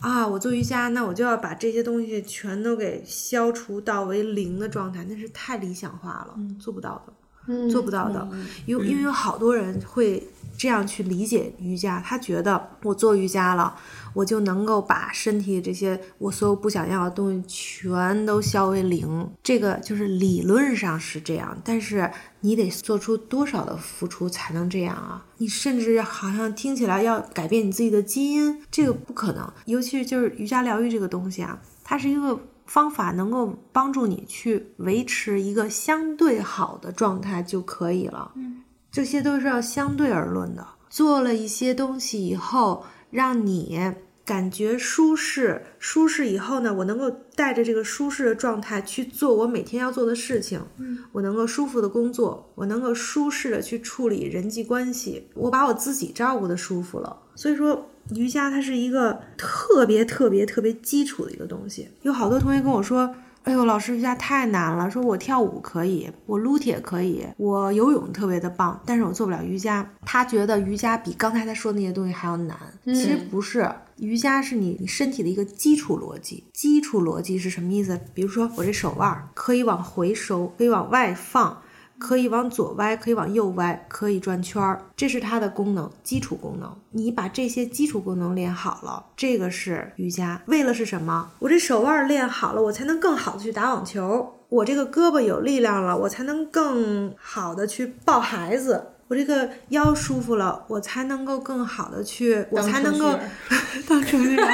[0.04, 8.28] 啊，我做瑜伽，那我就要把这些东西全都给消除到为零的状态，那是太理想化了，做不到的，做不到的。
[8.66, 13.74] 因因为有好多人会这样去理解瑜伽，他觉得我做瑜伽了。
[14.14, 25.26] 我就能够把身体这些我所有不想要的东西全都消为零，这个就是理论上是这样，但是你得做出多少的付出才能这样啊？
[25.38, 29.52] 你甚至好像听起来要改变你自己的基因，这个不可能。
[29.66, 38.30] 尤其是就是瑜伽疗愈这个东西啊，它是一个方法，能够帮助你去维持一个相对好的状态就可以了。
[38.36, 40.66] 嗯，这些都是要相对而论的。
[40.88, 43.78] 做了一些东西以后，让你。
[44.26, 50.58] 感觉舒适，舒适以后呢，我能够带着这个舒适的状态去做我每天要做的事情。
[50.78, 57.14] 嗯，我能够舒服的工作，我能够舒适的去处理人际关系，我把我自己照顾的舒服了。
[57.34, 61.90] 所以说，瑜伽它是一个特别特别特别基础的一个东西。
[62.00, 69.86] 有好多同学跟我说，哎呦，老师瑜伽太难了，说我跳舞可以，我撸铁可以，我游泳特别的棒，但是我做不了瑜伽。
[70.06, 76.44] 他觉得瑜伽比刚才他说那些东西还要难，其实不是，瑜伽是你你身体的一个基础逻辑。
[76.54, 78.00] 基础逻辑是什么意思？
[78.14, 81.60] 比如说我这手腕可以往回收，可以往外放。
[81.98, 86.76] 可以往左歪，可以往右歪，可以转圈儿，这是它的功能，基础功能。
[86.90, 90.42] 你把这些基础功能练好了，这个是瑜伽。
[90.46, 91.30] 为了是什么？
[91.38, 94.34] 我这手腕练好了，我才能更好的去打网球。
[94.48, 98.90] 我这个胳膊有力量了，我才能更好的去抱孩子。
[99.08, 103.18] 我这个腰舒服了，我才能够更好的去，我才能够
[103.88, 104.46] 当程序员。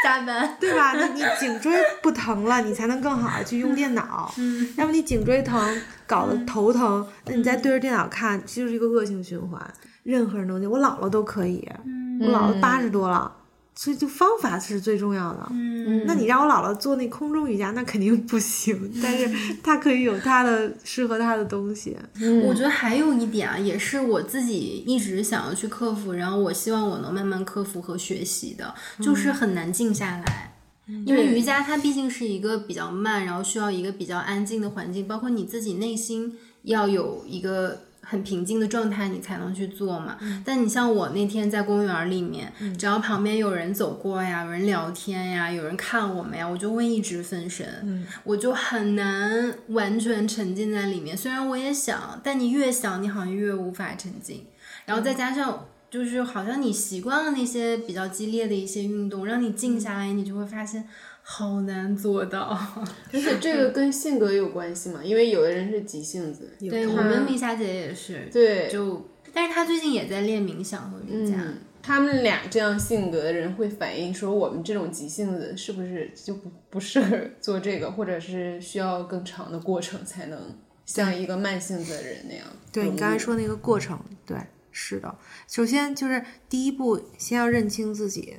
[0.04, 0.92] 加班，对吧？
[0.94, 4.32] 你你颈椎不疼了，你才能更好的去用电脑。
[4.38, 9.60] 嗯，要不你颈椎疼，搞得头疼，那你再对着电脑看，就是一个恶性循环。
[10.02, 11.68] 任何人都行，我姥姥都可以，
[12.20, 13.30] 我姥姥八十多了。
[13.82, 15.46] 所以，就方法是最重要的。
[15.52, 18.92] 嗯，那你让我姥姥做那空中瑜伽，那肯定不行。
[19.02, 21.96] 但是，她可以有她的适合她的东西。
[22.44, 30.58] 我觉得还有一点啊，也是我自己一直想要去克服，然后我希望我能慢慢克服和学习的，就是很难静下来。
[31.06, 37.84] 因为瑜伽它毕竟是一个比较慢，然后需要一个比较安静的环境，包括你自己内心要有一个。
[38.02, 40.18] 很平静的状态，你才能去做嘛。
[40.44, 51.16] 但你像我那天在公园里面，只要旁边有人走过呀，有人聊天呀，有人看我们呀，我就会一直分神，我就很难完全沉浸在里面。
[51.16, 54.46] 虽然我也想，但你越想，你好像越无法沉浸。
[54.86, 60.88] 然后再加上，就是好像你习惯了那些比较激烈的一些运动，让你静下来，你就会发现。
[61.22, 62.58] 好难做到，
[63.12, 65.02] 而 且这个跟性格有关系嘛？
[65.04, 71.36] 因为有的人是急性子，对我们丽霞姐也是，对，就，但是她最近也在练冥想和瑜伽。
[71.82, 80.38] 他们俩这样性格的人会反映说，我们这种急性子是不是就不不适合做这个，或者是需要更长的过程才能
[80.84, 82.44] 像一个慢性子的人那样？
[82.70, 84.36] 对你刚才说那个过程，对，
[84.70, 85.16] 是的。
[85.48, 88.36] 首先就是第一步，先要认清自己，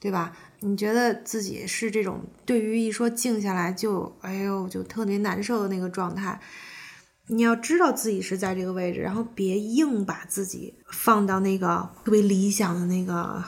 [0.00, 0.34] 对吧？
[0.60, 6.40] 你觉得自己是这种对于一说静下来就哎呦就特别难受的那个状态，
[7.28, 13.42] 你要知道自己是在这个位置，然后别硬把自己放到那个特别理想的那个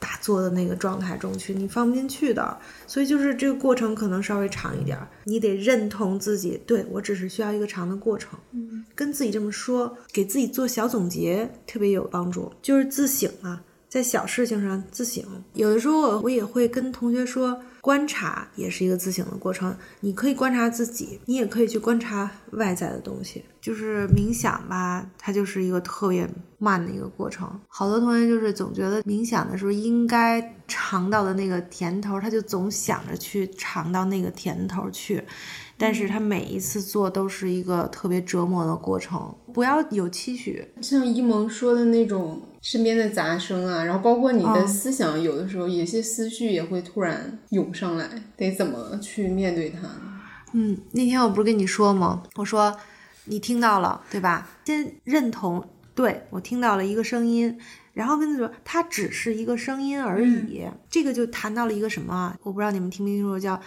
[0.00, 2.58] 打坐的那个状态中去，你放不进去的。
[2.86, 13.62] 所以就是这个过程可能稍微长一点，你得认同自己，对我只是需要一个长的过程，嗯，跟自己这么说，给自己做小总结特别有帮助，就是自省啊。
[13.88, 15.24] 在小事情上自省，
[15.54, 19.74] 有的时候我我也会跟同学说，观察也是一个自省的过程。
[20.00, 23.42] 你可以观察自己，你也可以去观察外在的东西。
[23.60, 27.48] 就是冥想吧，它就是一个特别慢的一个过程。
[27.66, 35.24] 好多同学就是总觉得冥想的时候应该尝到的那个甜头，他就总想着去尝到那个甜头去。
[35.78, 40.66] 但是他每一次做都是一个特别折磨的过程，不要有期许。
[40.82, 49.88] 像一萌说的那种身边的杂声啊，然后包括你的思想，有的时候有些思绪也会突然涌上来，得怎么去面对它？
[50.52, 52.24] 嗯，那天我不是跟你说吗？
[52.34, 52.76] 我说
[53.26, 54.48] 你听到了，对吧？
[54.64, 55.64] 先认同，
[55.94, 57.56] 对我听到了一个声音，
[57.92, 60.64] 然后跟他说，它只是一个声音而已。
[60.90, 62.34] 这个就谈到了一个什么？
[62.42, 63.60] 我不知道你们听没听说叫。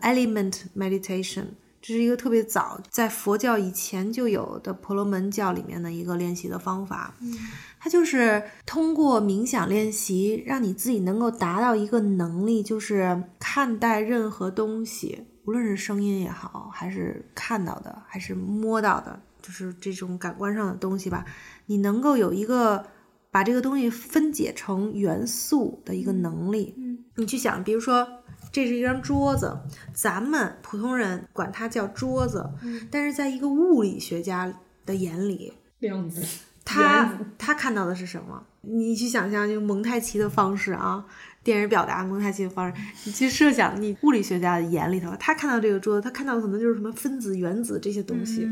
[0.00, 1.46] Element meditation，
[1.82, 7.14] 这是一个特别早在佛教以前就有的婆罗门教里面的一个练习的方法。
[7.20, 7.34] 嗯，
[7.80, 21.24] 它就是通过冥想练习，让你自己能够达到一个能力，就是看待任何东西，无论是声音也好，还是看到的，还是摸到的，就是这种感官上的东西吧，
[21.66, 22.86] 你能够有一个
[23.32, 26.74] 把这个东西分解成元素的一个能力。
[26.76, 28.06] 嗯，你去想，比如说。
[28.50, 29.58] 这是一张桌子，
[29.92, 32.48] 咱们普通人管它叫桌子，
[32.90, 34.52] 但是在一个物理学家
[34.86, 36.22] 的眼里，量子，
[36.64, 38.42] 他他看到的是什么？
[38.62, 41.04] 你去想象用蒙太奇的方式啊，
[41.44, 48.48] 电影表达蒙太奇的方式，你去设想你物理学家的眼里头，他看到这个桌子，他看到的可能就是什么分子、原子这些东西，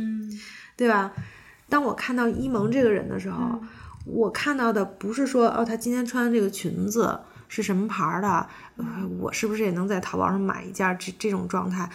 [0.77, 1.13] 对吧？
[1.69, 3.61] 当我看到伊蒙这个人的时候，
[4.05, 7.19] 我看到的不是说哦，他今天穿的这个裙子。
[7.49, 8.47] 是什么牌儿的？
[8.77, 8.85] 呃，
[9.19, 10.97] 我是不是也能在淘宝上买一件？
[10.99, 11.91] 这这种状态，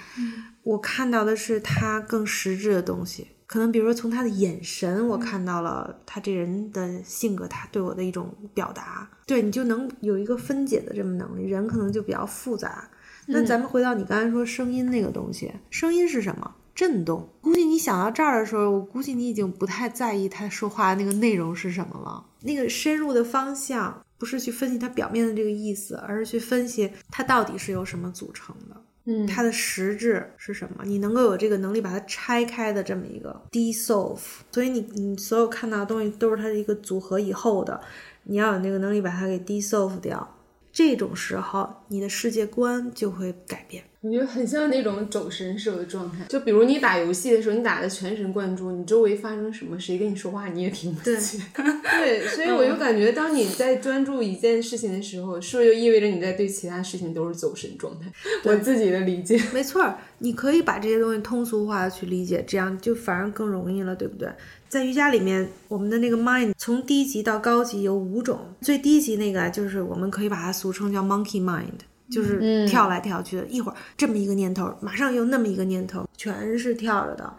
[0.63, 3.27] 我看到的是他更实质的东西。
[3.45, 9.09] 可能比如说从他的眼神，我看到了他这人的性格，他对我的一种表达。
[9.25, 11.49] 对你就能有一个分解的这么能力。
[11.49, 12.89] 人可能就比较复杂。
[13.27, 16.55] 那咱们回到你刚才说声音那个东西，声音是什么？
[16.73, 17.27] 震动。
[17.41, 24.01] 估计你想到这儿的时候，我估计你已经不太在意他说话的那个内容是什么了，那个深入的方向。
[24.21, 28.79] 不是去分析它表面的这个意思，而是去分析它到底是由什么组成的。
[29.05, 30.83] 嗯，它的实质是什么？
[30.85, 34.19] 你能够有这个能力把它拆开的这么一个 dissolve，
[34.51, 37.81] 所以你你所有看到的东西都是它的一个组合以后的，
[38.25, 40.37] 你要有那个能力把它给 dissolve 掉。
[40.71, 43.83] 这种时候，你的世界观就会改变。
[44.03, 51.13] 我觉得很像那种走神时候的状态，就比如你打游戏的时候，你打的全神贯注，你周围发生什么，谁跟你说话你也听不见。
[51.53, 58.11] 对，所以我就感觉，当你在专注一件事情的时候，是不是就意味着你在对其他事情都是走神状态？
[58.43, 59.39] 我自己的理解。
[59.53, 64.27] 没错，你可以把这些东西通俗化的去理解，这样就反而更容易了，对不对？
[64.67, 71.67] 在瑜伽里面，我们的那个 mind 从低级到高级有五种，最低级那个就是我们可以把它俗称叫 monkey mind。
[72.11, 77.33] 就是跳来跳去的，一会儿这么一个念头，马上又那么一个念头，全是跳着的，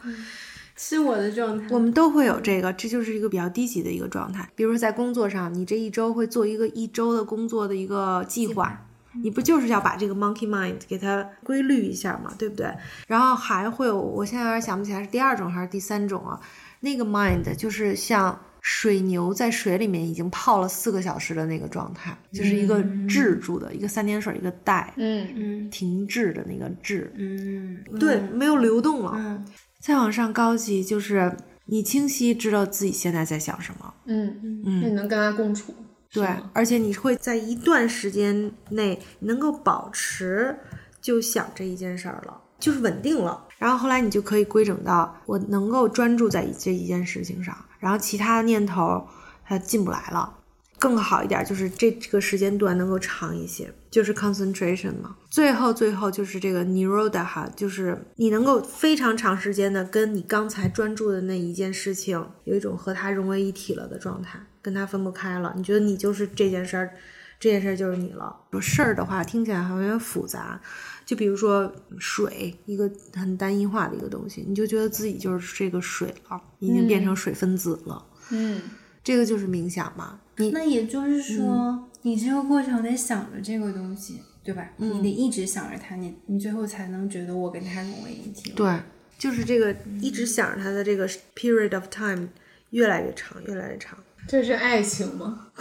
[0.74, 1.66] 是我的状态。
[1.70, 4.48] 我们都会有这个，这就是一个比较低级的一个状态。
[4.56, 8.86] 比如说在工作上，你这一周会做一个一周的工作的一个计划，
[9.22, 12.72] 你不就是要把这个 monkey mind 给它规律一下嘛，对不对？
[13.06, 16.40] 然后还会有，我现在有点想不起来是第二种还是第三种啊？
[16.80, 18.40] 那个 mind 就是像。
[18.62, 29.12] 水牛在水里面已经泡了四个小时的那个状态，就是一个滞住的一个三点水一个带，嗯嗯，停滞的那个滞，嗯，对，没有流动了。
[29.16, 29.44] 嗯，
[29.80, 31.36] 再往上高级就是
[31.66, 34.40] 你清晰知道自己现在在想什么，嗯。
[34.64, 35.74] 嗯，你能跟他共处，
[36.12, 40.56] 对，而且你会在一段时间内能够保持
[41.00, 43.44] 就想这一件事儿了，就是稳定了。
[43.62, 47.56] 然后后来你就可以规整到我能够专注在这一件事情上。
[47.78, 49.06] 然后其他的念头
[49.46, 50.34] 它进不来了，
[50.80, 55.14] 更好一点就是这这个时间段能够长一些，就是 concentration 嘛。
[55.30, 65.54] 最后最后就是这个 nirodha 哈，就是你能够非常长时间的跟你刚才专注的那一件事情有一种和它融为一体了的状态，跟它分不开了。
[65.56, 66.90] 你觉得你就是这件事儿，
[67.38, 68.34] 这件事儿就是你了。
[68.50, 70.60] 说事儿的话听起来好像有点复杂，
[71.12, 76.42] 就比如说水，一个很单一化的一个东西，你就觉得自己就是这个水了。
[76.58, 78.62] 已经变成水分子了，嗯，
[79.04, 80.20] 这个就是冥想嘛。
[80.36, 84.70] 你那也就是说，你这个过程得想着这个东西，对吧？
[84.78, 88.52] 你得一直想着它，你你最后才能觉得我跟它融为一体。
[88.52, 88.80] 对，
[89.18, 92.28] 就是这个一直想着它的这个 period of time
[92.70, 93.98] 越来越长，越来越长。
[94.26, 95.48] 这是爱情吗？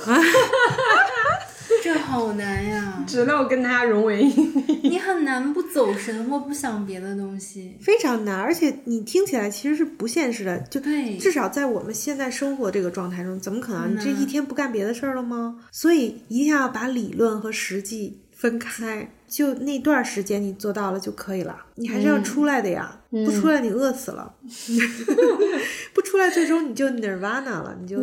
[1.81, 3.03] 这好难呀！
[3.07, 8.39] 直到跟他融为一体，你很难不走神或不想别的东西，非常难。
[8.39, 10.79] 而且你听起来其实是不现实的，就，
[11.19, 13.95] 至少在我们现在生活这个状态中，怎么可能？
[13.95, 15.59] 你这一天不干别的事儿了吗？
[15.71, 19.11] 所以一定要把理论和实际分开。
[19.27, 24.35] 就那段时间你做到了就可以了，你还是要出来的呀，不出来你饿死了，
[25.95, 27.97] 不出来最终你就 nirvana 了，你就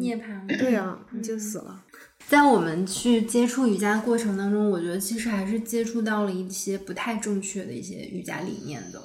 [0.00, 1.80] 涅槃，对啊，你就死了。
[2.28, 9.00] 在我们去接触瑜伽过程当中，我觉得其实还是接触到了一些不太正确的一些瑜伽理念的。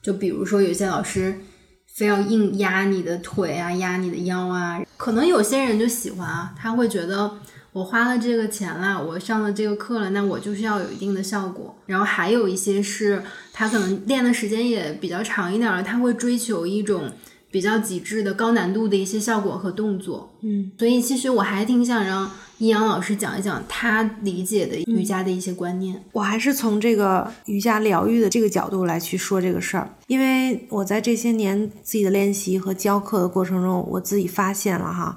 [0.00, 1.40] 就比如说，有些老师
[1.86, 4.80] 非要硬压你的腿啊，压你的腰啊。
[4.96, 7.38] 可能有些人就喜欢啊，他会觉得
[7.72, 11.76] 我花了这个钱了，我上了这个课了，那我就是要有一定的效果。
[11.86, 17.10] 然后还有一些是他可能练的时间也比较长一点了，他会追求一种。
[17.50, 26.04] 比较极致的高难度的一些效果和动作，嗯，所以其实我还挺想让易阳老师讲一讲他理解的瑜伽的一些观念。
[26.12, 35.16] 我还是从这个瑜伽疗愈的这个角度来去说这个事儿，因为我在这些年自己的练习和教课的过程中，我自己发现了哈，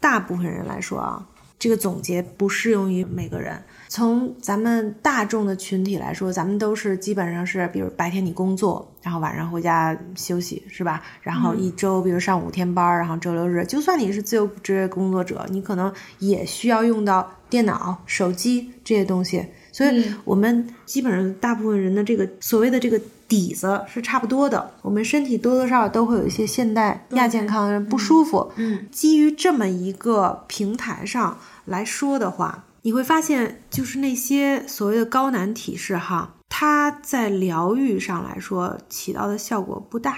[0.00, 1.26] 大部分人来说啊，
[1.58, 3.62] 这个总结不适用于每个人。
[3.92, 11.02] 从咱们大众的群体来说，咱们都是基本上是，比如白天你工作，然后晚上回家休息，是吧？
[11.20, 19.44] 然后一周，比如上五天班，然后周六日，就算你是自由职业工作者，你可能也需要用到电脑、手机这些东西。
[19.72, 24.70] 所以，我们基本上大部分人的这个所谓的这个底子是差不多的。
[24.80, 28.50] 我们身体多多少少都会有一些现代亚健康的不舒服。
[28.56, 31.36] 嗯，基于这么一个平台上
[31.66, 32.64] 来说的话。
[32.82, 40.16] 你会发现，就是那些所谓的高难体式，哈，它在疗愈上来说起到的效果不大。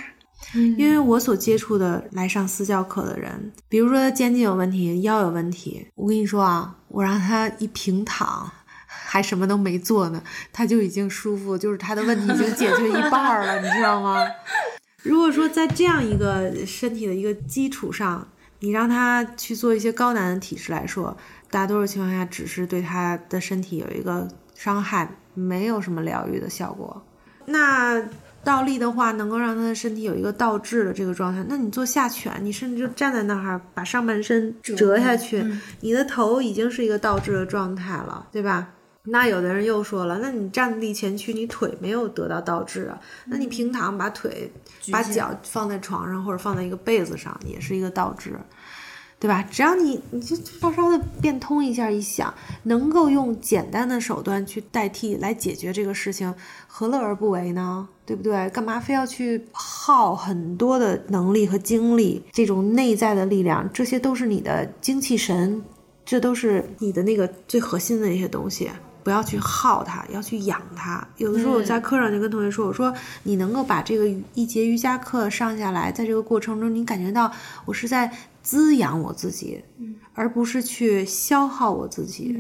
[0.55, 8.51] 嗯，因为我所接触的来上私教课的人，比如说肩颈有问题、腰有问题，我跟你说啊，我让他一平躺，
[8.87, 14.27] 还什么都没做呢，他就已经舒服，就是他的问题已经解决一半了，你知道吗？
[15.03, 18.27] 如果说在这样一个身体的一个基础上，
[18.61, 21.15] 你让他去做一些高难的体式来说。
[21.51, 27.03] 大多数情况下，只是对他的身体有一个伤害，没有什么疗愈的效果。
[27.47, 28.03] 那
[28.43, 31.45] 倒立的话，能够让他的身体有一个倒置的这个状态。
[31.49, 35.45] 那你做下犬，你甚至就站在那儿，把上半身折下去，
[35.81, 38.71] 你的头已经是一个倒置的状态了，对吧？
[39.07, 42.99] 那有的人又说了，那你站立前屈，你腿没有得到倒置啊？
[43.27, 44.51] 那你平躺把腿、
[44.91, 48.33] 把脚放在床上或者放在一个被子上，也是一个倒置，
[49.25, 49.43] 对吧？
[49.51, 56.35] 只要你你就稍稍的变通一下，一想能够用简单的手段去代替来解决这个事情，
[56.67, 57.89] 何乐而不为呢？
[58.05, 58.51] 对不对？
[58.51, 62.23] 干嘛非要去耗很多的能力和精力？
[62.33, 65.65] 这种内在的力量，这些都是你的精气神，
[66.05, 68.69] 这都是你的那个最核心的一些东西。
[69.05, 71.07] 不要去耗它，要去养它。
[71.19, 72.93] 有的时候我在课上就跟同学说：“我说
[73.23, 77.31] 你能够把这个一节瑜伽课上下来，在这个过程中，你感觉到
[77.67, 78.11] 我是在
[78.43, 79.63] 滋养我自己，
[80.15, 82.37] 而不是去消耗我自己，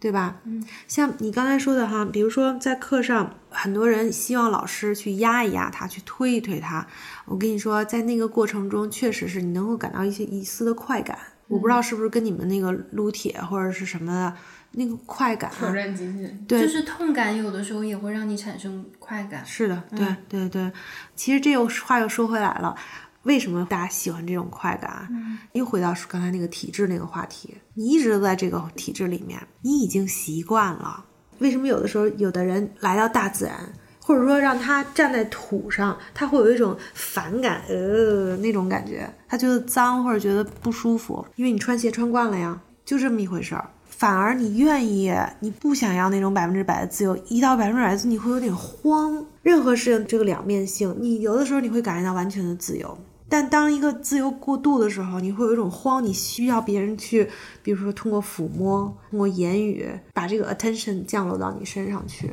[0.00, 0.36] 对吧？
[0.44, 6.86] 嗯，像你刚才说的哈，比如说在课上，很多人希望老师去压一压他，去推一推他。
[7.26, 11.18] 我跟你说，在那个过程中，确实是你能够感到一些一丝的快感。
[11.48, 14.34] 我不知道是不是跟你们那个撸铁或者是什么的。
[14.72, 19.42] 那个快感，挑战极限，对，就是痛感，有的时候也会让你产生快感。
[19.44, 20.70] 是的，对对对。
[21.16, 22.76] 其实这又话又说回来了，
[23.22, 25.08] 为什么大家喜欢这种快感？
[25.52, 31.02] 又回到刚才那个体质那个话题，你一直都在这个体质里面，你已经习惯了。
[31.38, 33.72] 为什么有的时候有的人来到大自然，
[34.08, 43.68] 或者说让他站在土上，他会有一种反感，呃，那种感觉，他觉得脏或者觉得不舒服，因为你穿鞋穿惯了呀，就这么一回事儿。
[43.86, 49.22] 反而你愿意，你不想要那种百分之百的自由，一到百分之百的自由，你会有点慌。
[49.42, 52.96] 任何事情这个两面性，你有的时候你会感觉到完全的自由，
[53.28, 57.28] 但当一个自由过度的时候，你会有一种慌，你需要别人去，
[57.62, 62.32] 比如说通过抚摸、通过言语，把这个 attention 降落到你身上去。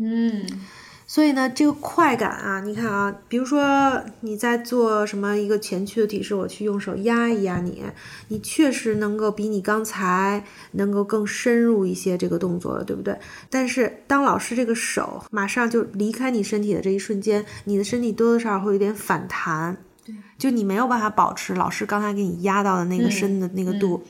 [0.00, 0.46] 嗯。
[1.08, 7.80] 所以呢，这个快感啊，你看啊，比如说你在做什么一个前屈的体式，我去用手压一压你，
[8.26, 13.16] 你确实能够比你刚才能够更深入一些这个动作了，对不对？
[13.48, 24.02] 但是当老师这个手马上就离开你身体的这一瞬间，你的身体多多少少会有点反弹，对，就你没有办法保持老师刚才给你压到的那个深的那个度，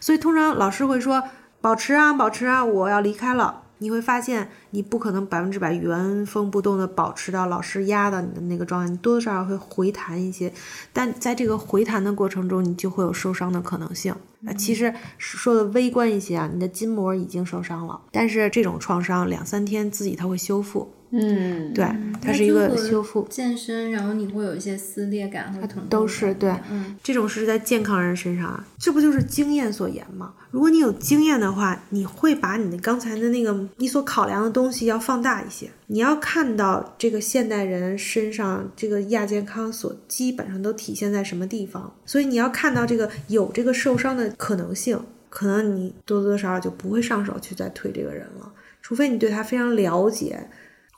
[0.00, 1.22] 所以通常老师会说
[1.60, 3.62] 保持啊，保持啊，我要离开了。
[3.80, 10.52] 你会发现，你不可能百分之百原封不动的保持到老师压到你的那个状态，你多多少少会回弹一些，
[10.92, 14.14] 但在这个回弹的过程中，你就会有受伤的可能性。
[14.46, 20.90] 啊，其实说的微观一些啊，你的筋膜已经受伤了，但是这种创伤两三天自己它会修复。
[21.12, 21.84] 嗯，对，
[22.22, 23.26] 它是一个修复。
[23.28, 26.54] 健身，然后你会有一些撕裂感和疼痛，都是对。
[26.70, 30.32] 嗯，这种是在健康人身上啊，这不就是经验所言吗？
[30.52, 35.68] 如果你有经验的话，你会把你的刚才的那个你所考量的东西要放大一些。
[35.88, 50.48] 你要看到这个现代人身上这个亚健康所基本上都体现在什么地方，所以你要看到这个有这个受伤的可能性，可能你多多少少就不会上手去再推这个人了，除非你对他非常了解。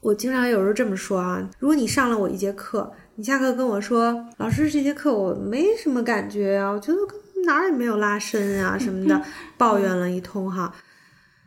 [0.03, 6.99] 我经常有时候这么说啊，如果你上了我一节课，你下课跟我说，老师这节课我没什么感觉啊，我觉得
[7.47, 9.23] 哪儿也没有拉伸啊什么的，
[9.57, 10.75] 抱怨了一通哈，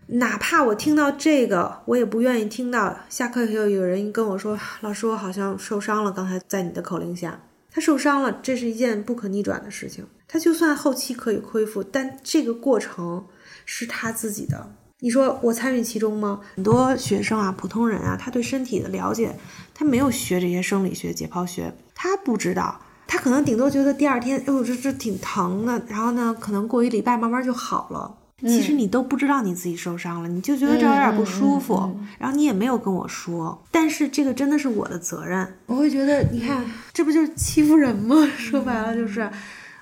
[0.07, 7.37] 哪怕我听到这个，我也不愿意听到下课以后有人跟我说，老师我好像受伤了，刚才在你的口令下，
[7.69, 13.25] 他受伤了，这是一件不可逆转的事情，他就算后期可以恢复，但这个过程
[13.65, 14.71] 是他自己的。
[15.05, 16.39] 你说我参与其中吗？
[16.55, 19.37] 很多学生啊，普通人啊，他对身体的了解，
[19.71, 28.15] 他没有学这些生理学、解剖学，他不知道，他可能顶多觉得第二天，哎呦，这这挺疼的，然后呢，可能过一礼拜慢慢就好了。
[28.39, 33.63] 其实你都不知道你自己受伤了，你就觉得这有点不舒服，然后你也没有跟我说。
[33.69, 38.15] 但是这个真的是我的责任，我会觉得，你看，这不就是欺负人吗？
[38.35, 39.29] 说白了就是。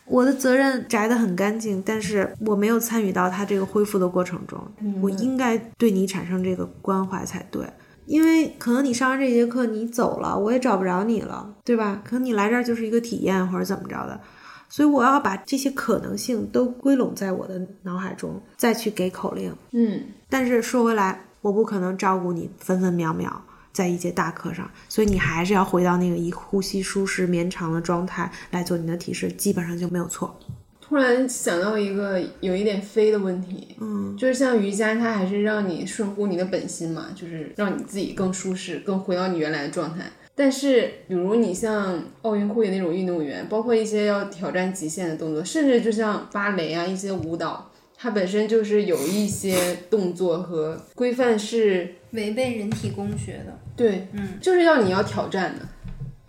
[0.06, 4.60] 我的责任摘得很干净，但是我没有参与到他这个恢复的过程中。
[5.02, 7.66] 我应该对你产生这个关怀才对，
[8.06, 12.02] 因为可能你上完这节课你走了，我也找不着你了，对吧？
[12.04, 14.20] 可能你来这儿就是一个体验或者怎么着的，
[14.68, 19.56] 所以我要把这些可能性都归拢在我的脑海中，再去给口令。
[19.72, 23.42] 嗯，但是说回来，我不可能照顾你分分秒秒。
[23.74, 30.40] 在一节大课上，所以你还是要回到那个一呼吸舒适绵长的状态来做你的体式，基本上就没有错。
[30.80, 40.06] 突然想到一个有一点飞的问题，嗯，就是像瑜伽，它还是让你顺乎你的本心嘛，就是让你自己更舒适，更回到你原来的状态。
[40.36, 47.72] 但是，比如你像奥运会那种运动员，包括一些要挑战极限的动作，甚至就像芭蕾啊一些舞蹈。
[47.96, 55.68] 它本身就是有一些动作和规范是违背人体工学的，对，嗯，就是要你要挑战的。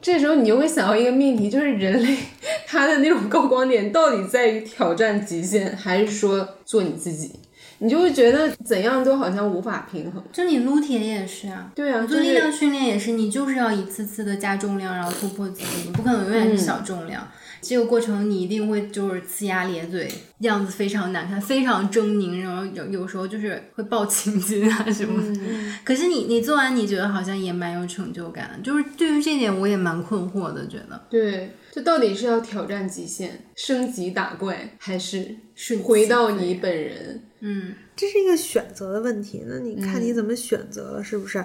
[0.02, 2.16] 这时候你就会想到一个命题，就是人类
[2.66, 7.30] 他的那种高光点到底在于挑战极限，还是说做你自己？
[7.78, 10.22] 你就会觉得怎样都好像无法平衡。
[10.32, 17.26] 就你撸铁也是啊，对啊，做力量训练也是，你就是要一次次的加重量，然后突破自己，你不可能永远是小重量。
[17.64, 20.10] 这个过程你一定会就是呲牙咧嘴，
[20.40, 25.22] 样子非常难看，非常狰狞，然后有有时候就是会爆青筋啊什么。
[25.82, 31.00] 可是你你做完你觉得好像也蛮有成就感，就是对于这点我也蛮困惑的，觉得。
[31.08, 35.36] 对，这到底是要挑战极限、升级打怪，还是
[35.82, 37.22] 回到你本人？
[37.40, 39.42] 嗯，这是一个选择的问题。
[39.46, 41.44] 那你看你怎么选择了，是不是？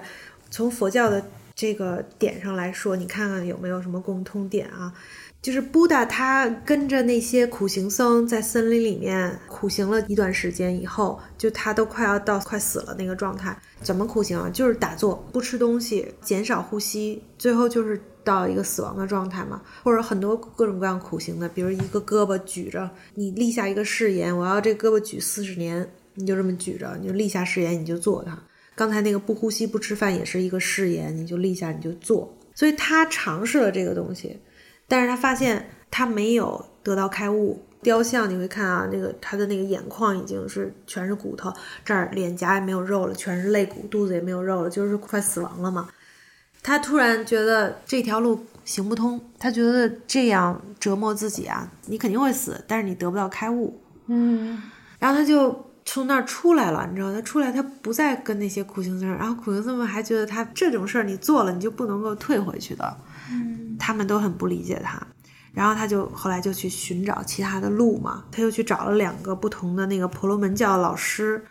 [0.50, 1.22] 从佛教的
[1.54, 4.92] 这个点上来说，你看看有没有什么共通点啊？
[5.42, 13.58] 就是布达他跟着那些苦行僧在森林里面苦行了一段时间以后，就他都快要到快死了那个状态。
[13.82, 14.50] 怎么苦行啊？
[14.50, 19.62] 就是打坐，不吃东西，减少呼吸，最后就是到一个死亡的状态嘛。
[19.82, 28.38] 或者很多各种各样苦行的，比如一个胳膊举着，你立下一个誓言，我要这胳膊举四十年，你就这么举着，你就立下誓言，你就做它。
[28.74, 32.36] 刚才那个不呼吸不吃饭也是一个誓言，你就立下你就做。
[32.54, 34.38] 所以他尝试了这个东西。
[34.90, 37.62] 但是他发现他没有得到开悟。
[37.82, 41.50] 雕像你会看啊，那个他的那个眼眶已经是全是骨头，
[41.82, 45.88] 这儿脸颊也没有肉了，全是肋骨，肚子也没有肉了，就是快死亡了嘛。
[46.62, 53.80] 他突然觉得这条路行不通，他觉得这样折磨自己啊，你肯定会死，但是你得不到开悟。
[54.08, 54.62] 嗯，
[54.98, 62.96] 然后他就从那儿出来了，你知道，他出来他不再跟那些苦行僧，然后苦行僧们还觉得他这种事儿你做了你就不能够退回去的。
[63.28, 65.04] 嗯，他们都很不理解他，
[65.52, 71.44] 然后他就后来就去寻找其他的路嘛，他又去找了两个不同的那个婆罗门教老师，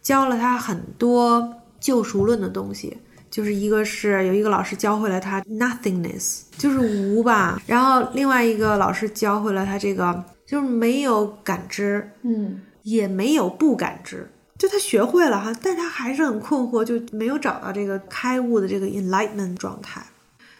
[0.00, 2.96] 教了他很多救赎论的东西，
[3.28, 20.04] 就是一个是有一个老师教会了他 nothingness，就是无吧，然后另外一个老师教会了他这个就是没有感知，嗯，也没有不感知，就他学会了哈，但他还是很困惑，就没有找到这个开悟的这个 enlightenment 状态。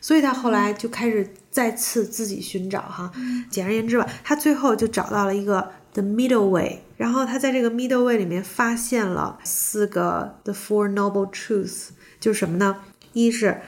[0.02, 3.12] 所以他后来就开始再次自己寻找哈，
[3.50, 12.78] 简而言之吧，他最后就找到了一个 the middle way，然后他在这个 middle way 里面发现了四个 the four noble truths，就是什么呢？
[13.12, 13.60] 一是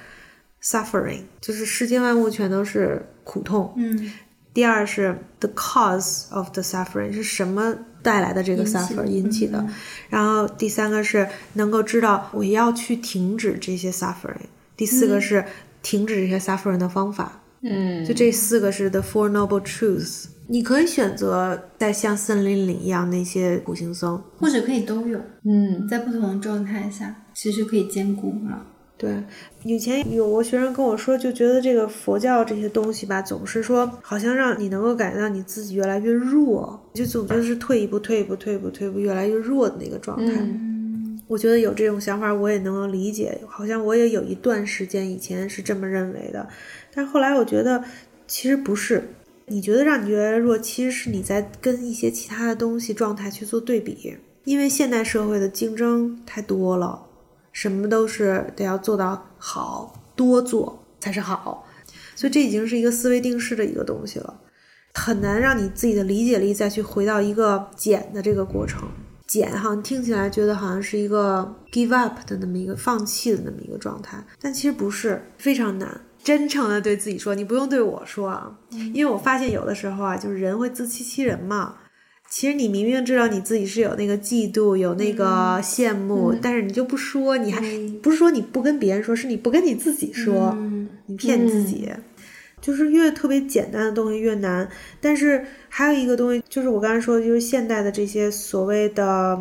[0.62, 4.12] suffering，就是世间万物全都是苦痛，嗯，
[4.53, 9.66] 第二是 the cause of the suffering，是什么带来的这个 suffer 引起的，
[10.09, 14.46] 然后第三个是能够知道我要去停止这些 suffering，
[14.76, 15.44] 第四个是。
[15.84, 20.26] 停止这些 suffering 的方法，嗯，就这四个是 the four noble truths。
[20.46, 28.61] 你可以选择在像森林里一样那些苦行僧，或者可以都有，嗯，在不同的状态下，其实可以兼顾嘛。
[29.03, 29.20] 对，
[29.64, 40.32] 以前有个学生跟我说，就觉得这个佛教这些东西吧，总是说好像让你能够感觉到你自己越来越弱，就总觉得是退一步、退一步、退一步、退一步，越来越弱的那个状态。
[41.26, 43.36] 我觉得有这种想法，我也能够理解。
[43.48, 46.48] 好像我也有一段时间以前是这么认为的，
[46.94, 47.82] 但后来我觉得
[48.28, 49.03] 其实不是。
[49.46, 54.16] 你觉得让你越来越弱，其实是你在跟一些其他的东西状态去做对比。
[54.44, 57.00] 因为现代社会的竞争太多了，
[57.53, 61.66] 什么都是得要做到好，多做才是好。
[62.14, 64.40] 所以这已经是一个思维定式的一个东西了，
[64.94, 68.82] 很难让你自己的理解力再去回到一个减的这个过程。
[69.26, 76.00] 减好像听起来觉得好像是一个 give up 的那么一个放弃的那么一个状态，但其实不是，非常难。
[76.22, 78.57] 真诚的对自己说，你不用对我说啊，
[78.92, 81.74] 因为我发现有的时候啊，就是人会自欺欺人嘛。
[82.32, 87.60] 其实你明明知道你自己是有那个嫉妒，有那个羡慕，但是你就不说，你还
[88.02, 90.56] 不是说你不跟别人说，是你不跟你自己说，
[91.04, 91.86] 你骗你自己。
[92.58, 94.66] 就是越特别简单的东西越难，
[94.98, 99.38] 但是还有一个东西，就是我刚才说的，就是现代的这些所谓的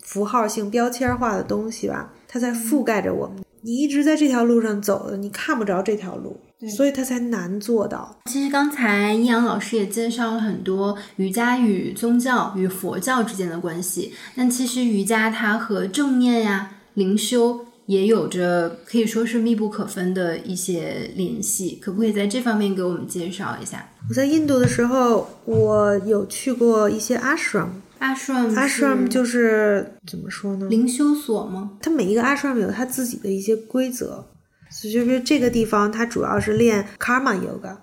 [0.00, 3.38] 符号性、标签化的东西吧，它在覆盖着我们。
[3.62, 6.38] 你一直在这条路上走的，你看不着这条路，
[6.76, 8.16] 所以它才难做到。
[8.26, 17.64] 其实刚才易阳老师也介绍了很多瑜伽与宗教与佛教之间的关系，但其实瑜伽它和正念呀、灵修。
[17.88, 23.82] 也有着可以说是密不可分的一些联系，可不可以在这方面给我们介绍一下？
[24.10, 27.68] 我在印度的时候，我有去过一些 ashram。
[27.98, 30.66] ashram，ashram 就是怎么说呢？
[30.66, 31.78] 灵修所吗？
[31.80, 34.22] 它每一个 ashram 有它自己的一些规则，
[34.70, 37.76] 所以就是这个地方它主要是练 karma yoga。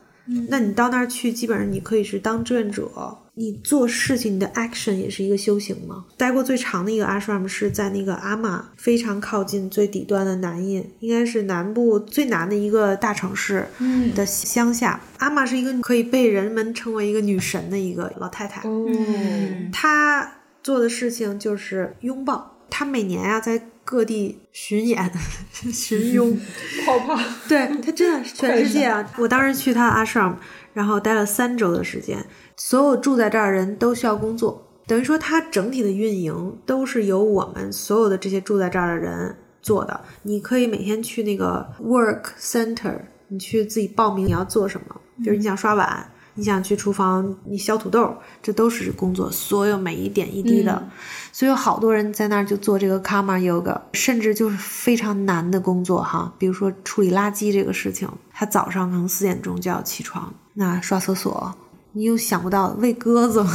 [0.49, 2.89] 那你到那儿去，基本上你可以是当志愿者。
[3.37, 6.05] 你做事情，你的 action 也是一个修行嘛？
[6.15, 13.67] 待过最长的一个 ashram 是在那个阿玛，非常靠近最底端的南印，应该是南部最南的一个大城市
[14.15, 15.01] 的乡下。
[15.17, 18.61] 阿玛是一个可以被人们称为一个女神的一个老太太。
[18.63, 20.31] 嗯，她
[20.63, 22.57] 做的事情就是拥抱。
[22.69, 25.09] 她每年呀在各地巡演、
[25.71, 26.37] 巡拥，
[26.85, 27.17] 泡泡。
[27.47, 29.07] 对他真的 全世界啊！
[29.17, 30.33] 我当时去他阿 shram，
[30.73, 32.25] 然后待了三周的时间，
[32.57, 40.01] 所有住在这儿人都需要工作，等于说他整体的运营都是由我们所有的这些住在这儿的人做的。
[40.23, 46.11] 你可以每天去那个 work center，你去自己报名你要做什么，比如你想刷碗。
[46.35, 48.13] 你想去厨房，你削土豆，
[48.43, 50.87] 这都是工作，所有每一点一滴的，
[51.31, 61.55] 所以有好多人在那儿就做这个 karma yoga，甚至就是非常难的工作哈，比如说处理垃圾这个事情，他早上可能四点钟就要起床，那刷厕所，
[61.93, 63.45] 你又想不到喂鸽子，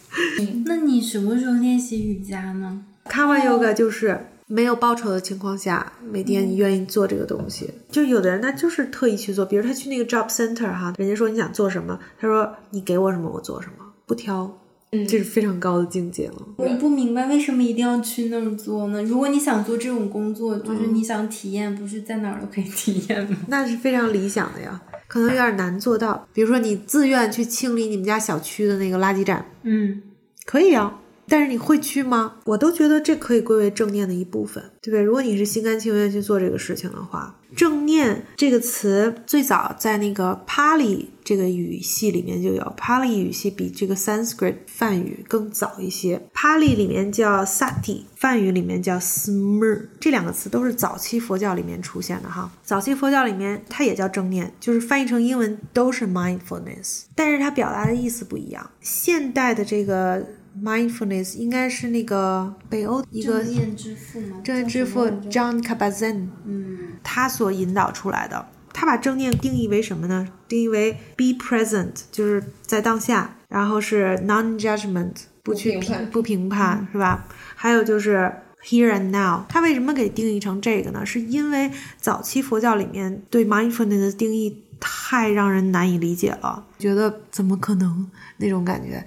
[0.66, 4.26] 那你什么时候练习瑜伽呢？karma yoga 就是。
[4.48, 14.56] 没有报酬的情况下，每天你愿意做这个东西，就有的人他就是特意去做，比如他去那个 job center 哈，人家说你想做什么，他说你给我什么我做什么，不挑，
[14.92, 16.34] 嗯，这是非常高的境界了。
[16.58, 19.02] 我不明白为什么一定要去那儿做呢？
[19.02, 23.36] 如果你想做这种工作，就是你想体验，不是在哪儿都可以体验吗？
[23.48, 26.28] 那是非常理想的呀，可能有点难做到。
[26.32, 30.02] 比如说你自愿去清理你们家小区的那个垃圾站，嗯，
[30.44, 31.00] 可以啊。
[31.28, 32.36] 但是你会去吗？
[32.44, 35.02] 我都觉得这可以归为正念的一部分，对不对？
[35.02, 46.20] 如果你是心甘情愿去做这个事情的话，正念这个词最早在那个 Pali 这个语系里面就有，Pali 语系比这个 Sanskrit 梵语更早一些。
[46.34, 52.52] Pali 里面叫 Sati，梵语里面叫 Smr，这两个词都是早期佛教里面出现的哈。
[52.62, 58.70] 早期佛教里面它也叫正念，就是翻译成英文都是 mindfulness，但是它表达的意思不一样。
[58.80, 60.24] 现代的这个。
[60.62, 64.40] Mindfulness 应该是那个北欧一个正念之父吗？
[64.42, 68.48] 正念之父 John Kabat-Zinn，嗯，他所引导出来的。
[68.72, 70.28] 他把正念定义为什么呢？
[70.48, 77.26] 定义为 be present，就是在当下，然后是 non-judgment，不去评不评判，是吧？
[77.54, 78.30] 还有就是
[78.62, 79.44] here and now。
[79.48, 81.06] 他为什么给定义成这个呢？
[81.06, 89.02] 是因为早期佛教里面对 mindfulness 的定义太让人难以理解了，觉得怎么可能那种感觉。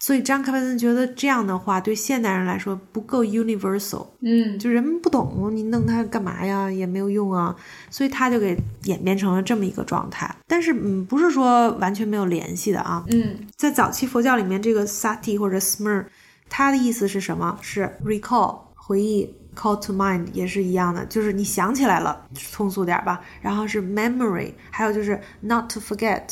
[0.00, 6.70] 所以张开文觉得这样的话对现代人来说不够 universal，嗯，就人们不懂，你弄它干嘛呀？
[6.70, 7.54] 也没有用啊，
[7.90, 10.34] 所以他就给演变成了这么一个状态。
[10.46, 13.04] 但是，嗯，不是说完全没有联系的啊。
[13.10, 16.06] 嗯，在早期佛教里面，这个 sati 或者 smr，
[16.48, 17.58] 它的意思是什么？
[17.60, 23.20] 是 recall 回忆，call to mind 也是一样的，就是你想起来了，通俗点吧。
[23.42, 26.22] 然后是 memory，还有就是 not to forget，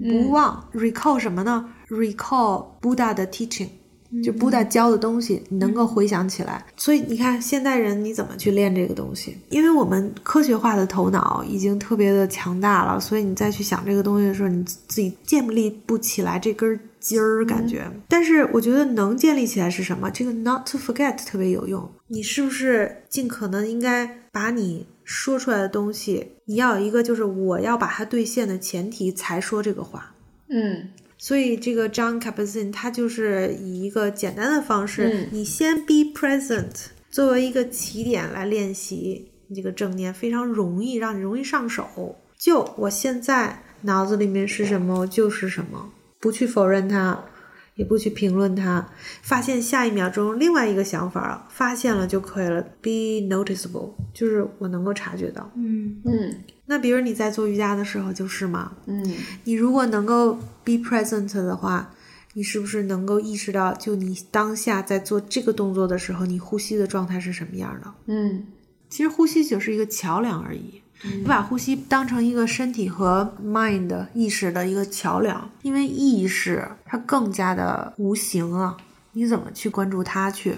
[0.00, 0.68] 不忘。
[0.72, 3.68] recall 什么呢？Recall Buddha 的 teaching，
[4.22, 6.64] 就 Buddha 教的东西，你能够回想起来。
[6.76, 9.36] 所以你看，现代人你怎么去练这个东西？
[9.48, 17.90] 因为我们科学化的头脑已经特别的强大了，所以你再去想这个东西的时候，你自己建立不起来这根筋儿，感觉。
[18.08, 20.10] 但是我觉得能建立起来是什么？
[20.10, 21.90] 这个 Not to forget 特别有用。
[22.08, 30.14] 你是不是尽可能应该把你说出来的东西，你要有一个就是我要把它兑现的前提才说这个话。
[30.48, 30.90] 嗯。
[31.18, 42.16] 所以这个 John Kabat-Zinn 他就是以一个简单的方式，你先 be present 作为一个起点来练习你这个正念，非常容易，让你容易上手。
[42.38, 47.22] 就我现在脑子里面是什么就是什么，不去否认它，
[47.80, 48.86] 也不去评论它，
[49.22, 52.60] 发现下一秒钟另外一个想法，发现了就可以了。
[52.82, 55.50] Be noticeable，就是我能够察觉到。
[55.54, 56.42] 嗯嗯。
[56.66, 58.72] 那比如你在做瑜伽的时候就是嘛？
[58.84, 59.02] 嗯，
[59.44, 61.94] 你如果能够 be present 的话，
[62.34, 67.94] 你是不是能够意识到，就你当下在做这个动作的时候，你呼吸的状态是什么样的？
[68.08, 68.44] 嗯，
[68.90, 70.82] 其实呼吸就是一个桥梁而已。
[71.02, 78.76] 你把呼吸当成一个身体和 mind 意识的一个桥梁，因为意识它更加的无形啊，
[79.12, 80.54] 你怎么去关注它去？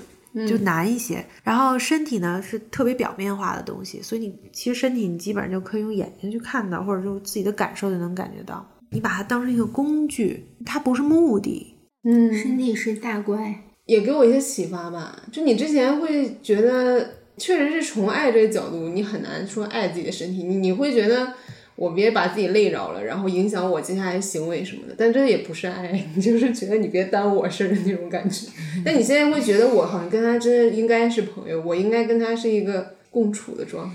[0.49, 8.67] 就难一些，然后身体呢是特别表面化的东西，所以你其实身体你基本上就可以用眼睛去看到，或者就自己的感受就能感觉到。
[8.89, 11.75] 你把它当成一个工具，它不是目的。
[12.05, 15.23] 嗯，身体是大乖，也给我一些启发吧。
[15.31, 21.35] 就你之前会觉得，确实是从爱这个角度，你很难说爱自己的身体，你你会觉得。
[21.75, 24.95] 我别把自己累着了，然后影响我接下来行为什么的。
[24.97, 28.47] 但这也不是爱， 你就是觉得你别耽误我事儿的那种感觉。
[28.85, 33.95] 但你现在会觉得我好像跟他真的应该是朋友，我应该跟他是一个共处的状态。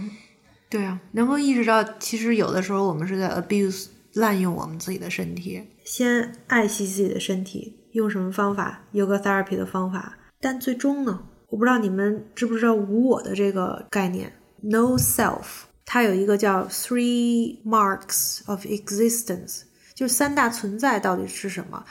[0.68, 5.62] 对啊，能够意识到，其实有的时候我们是在 abuse 滥用我们自己的身体。
[5.86, 8.86] 先爱惜自己的身体，用什么方法？
[8.92, 10.18] 有个 therapy 的方法。
[10.42, 11.22] 但最终呢？
[11.50, 15.64] 我不知道你们知不知道无我的这个概念，no self。
[15.86, 19.62] 它有一个叫 Three Marks of Existence，
[19.94, 21.86] 就是三大存在到底是什么？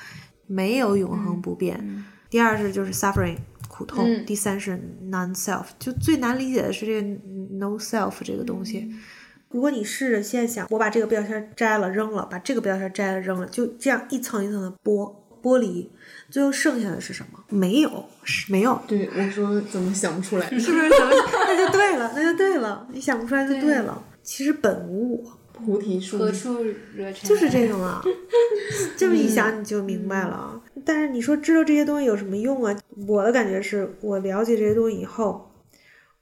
[0.47, 3.39] 没有永恒不变，第二是就是 suffering
[3.69, 4.79] 苦痛，嗯第三是
[5.11, 5.65] non self。
[5.79, 7.09] 就最难理解的是这个
[7.57, 8.95] no self 这个东西。
[9.49, 15.15] 如果你试着现在想，我把这个标签摘了扔了，把这个标签摘了扔了，就这样一层一层的剥
[15.47, 15.88] 剥离，
[16.28, 17.38] 最后剩下的是什么？
[17.49, 20.47] 没有，是没有，对，我说怎么想不出来？
[20.59, 20.88] 是不是？
[20.88, 24.05] 那就对了，那就对了，你想不出来就对了。
[24.24, 27.28] 其实本无我，菩提树何处惹尘埃？
[27.28, 28.03] 就是这种啊，
[28.99, 30.61] 这么一想你就明白了啊。
[30.84, 32.76] 但是你说知道这些东西有什么用啊？
[33.07, 35.49] 我的感觉是我了解这些东西以后，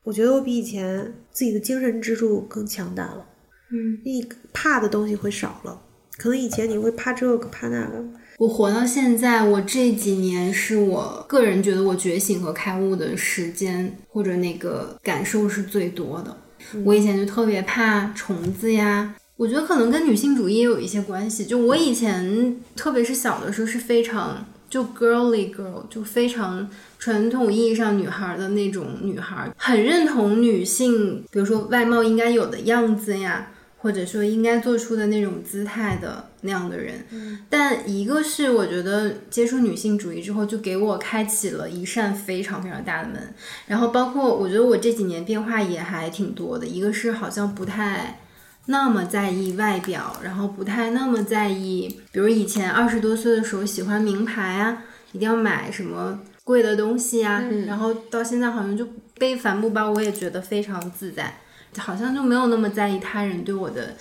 [0.03, 3.27] 我觉得我比以前自己的精神支柱更强大了。
[3.73, 5.81] 嗯，你怕的东西会少了，
[6.19, 8.05] 可能以前你会怕这个怕那个。
[8.39, 16.37] 我活到现在，我这几年是我个人觉得我觉醒和开悟的时间或者那个感受是最多的。
[16.85, 21.45] 我以前就特别怕虫子呀，我觉得可能跟女性主义也有一些关系。
[21.45, 26.69] 就我以前，特别是小的时候是非常就 girly girl，就非常
[26.99, 33.51] 传统意义上女孩的那种女孩，很认同女性，比如说外貌应该有的样子呀。
[33.85, 37.05] 或者说应该做出的那种姿态的那样的人，
[37.51, 43.35] 但一个是我觉得接触女性主义之后，就给我开启了一扇非常非常大的门。
[43.67, 48.21] 然后包括我觉得我这几年变化也还挺多的，一个是好像不太
[48.65, 54.83] 那么在意外表，然后不太那么在意，比如以前二十多岁的时候喜欢名牌啊，
[55.13, 61.41] 一定要买什么贵的东西啊，然后到现在好像就背帆布包，我也觉得非常自在。
[61.79, 63.95] 好像就没有那么在意他人对我的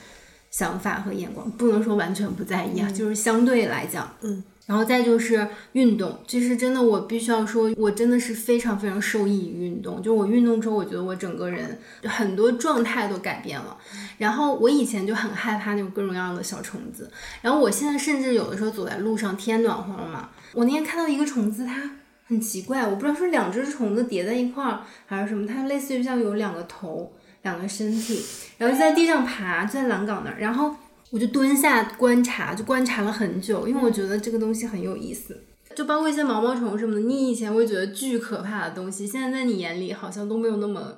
[0.51, 4.43] 想法和眼光，不能说完全不在意啊，就是相对来讲，嗯。
[4.65, 10.01] 然后再就是运动，其实真的我必须要说，我真的是非常非常受益于运动。
[10.01, 13.77] 就我运动之后，我觉得我整个人很多状态都改变了。
[14.17, 17.11] 然后我以前就很害怕那种各种各样的小虫子，
[17.41, 21.91] 然后我现在甚至有的时候走在路上，天暖和了嘛，我那天看到一个虫子，它
[22.27, 27.11] 很奇怪，我不知道是两只虫子叠在一块儿还是什么，它类似于像有两个头。
[27.43, 28.21] 两个身体，
[28.57, 30.75] 然后就在地上爬，就在栏杆那儿，然后
[31.11, 35.43] 我就蹲下观察，就观察了很久，因为我觉得这个东西很有意思。
[35.75, 40.95] 就包括一些毛毛虫什么的，你以前会觉得巨可怕的东西，现在在你眼里好像都没有那么，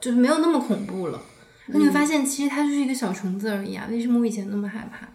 [0.00, 1.20] 就是没有那么恐怖了。
[1.66, 3.86] 那你会发现，其实它就是一个小虫子而已啊。
[3.90, 5.08] 为什么我以前那么害怕？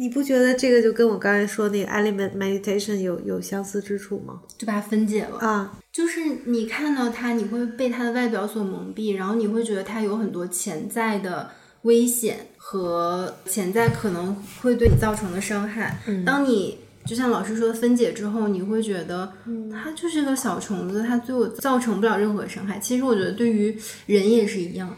[0.00, 4.40] 你不觉得这个就跟我刚才说那个 element meditation 有有相似之处吗？
[4.56, 11.50] 就把它分解了啊，就是你看到它，你会被它的外表所蒙蔽，然后你会觉得它有很多潜在的
[11.82, 14.32] 危险和潜在可能
[14.62, 15.98] 会对你造成的伤害。
[16.24, 19.32] 当你就像老师说的分解之后，你会觉得
[19.72, 22.78] 它就是个小虫子，它对我造成不了任何伤害。
[22.78, 23.76] 其实我觉得对于
[24.06, 24.96] 人也是一样。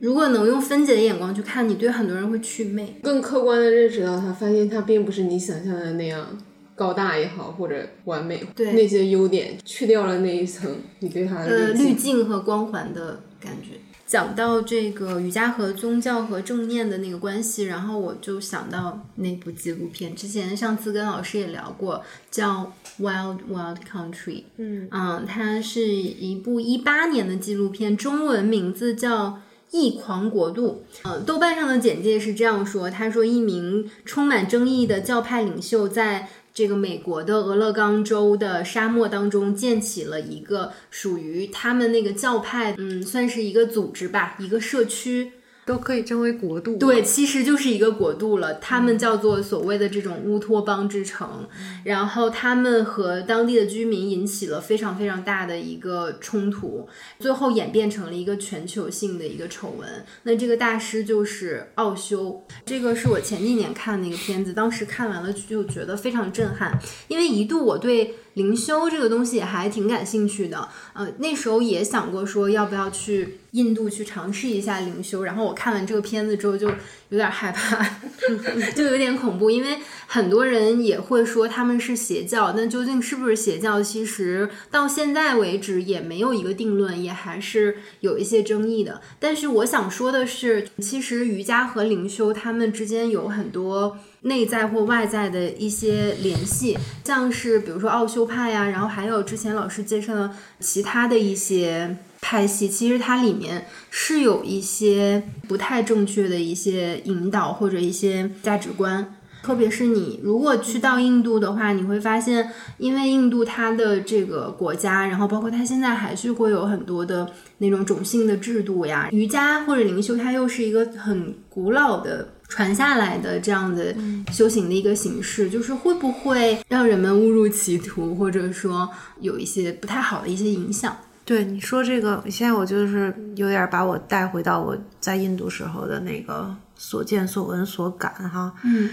[0.00, 6.26] 如果能用分解的眼光去看，你对很多人会祛魅，更客观的认识到他，发现他并不是你想象的那样
[6.74, 13.78] 高大也好，或者完美，对那些优点去掉了那一层你对他的呃滤镜滤镜和光环的感觉。
[14.06, 22.70] 讲到这个瑜伽和宗教和正念的那个关系，然后我就想到那部纪录片，之前上次跟老师也聊过，叫
[23.02, 24.12] 《Wild Wild Country》。
[24.58, 29.28] 嗯嗯，它是一部一八年的纪录片，中文名字叫
[29.74, 30.84] 《异狂国度》。
[31.02, 45.32] 呃，豆瓣上的简介是这样说：他说，一名充满争议的教派领袖在这个美国的俄勒冈州的沙漠当中建起了一个属于他们那个教派，嗯，算是一个组织吧，一个社区。
[45.66, 46.76] 都可以称为国度。
[46.76, 48.54] 对，其实就是一个国度了。
[48.54, 51.48] 他们叫做所谓的这种乌托邦之城，
[51.84, 56.88] 然后他们和当地的居民引起了非常非常大的一个冲突，
[57.18, 59.88] 最后演变成了一个全球性的一个丑闻。
[60.24, 68.14] 那这个大师就是奥修，这个是我前几年看的那个片子，当时看完了就觉得非常震撼，因为一度我对。
[68.34, 76.68] 灵修这个东西也还挺感兴趣的，呃，那时候也想过说要不要去印度去尝试一下灵修，然后我看完这个片子之后就
[77.10, 77.84] 有点害怕，
[78.74, 89.00] 就有点恐怖，因为很多人也会说他们是邪教，那究竟是不是邪教，其实到现在为止也没有一个定论，也还是有一些争议的。
[89.20, 93.98] 但是我想说的是，其实瑜伽和灵修他们之间有很多。
[94.24, 109.14] 内在或外在的一些联系，像是比如说奥修派呀，然后还有之前老师介绍的其他的一些派系，其实它里面是有一些不太正确的一些引导或者一些价值观。
[109.42, 122.28] 特别是你如果去到印度的话，你会发现，因为印度它的这个国家，然后包括它现在还是会有很多的那种种姓的制度呀，瑜伽或者灵修，它又是一个很古老的。
[122.48, 123.94] 传下来的这样的
[124.32, 128.88] 修行的一个形式，就是会不会让人们误入歧途，或者说
[129.20, 130.96] 有一些不太好的一些影响？
[131.24, 138.52] 对你说这个，现在我就是有点把我带回到我在印度时候的那个所见所闻所感哈。
[138.62, 138.90] 嗯，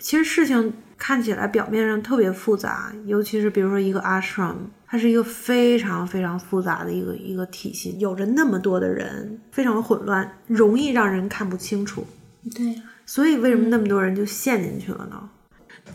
[0.00, 4.56] 其实事情看起来表面上特别复杂，尤其是比如说一个 ashram，
[4.88, 12.04] 它是一个非常非常复杂的一个一个体系，有着那么多的人，非常混乱，容易让人看不清楚。
[12.54, 15.30] 对，所以为什么那么多人就陷进去了呢？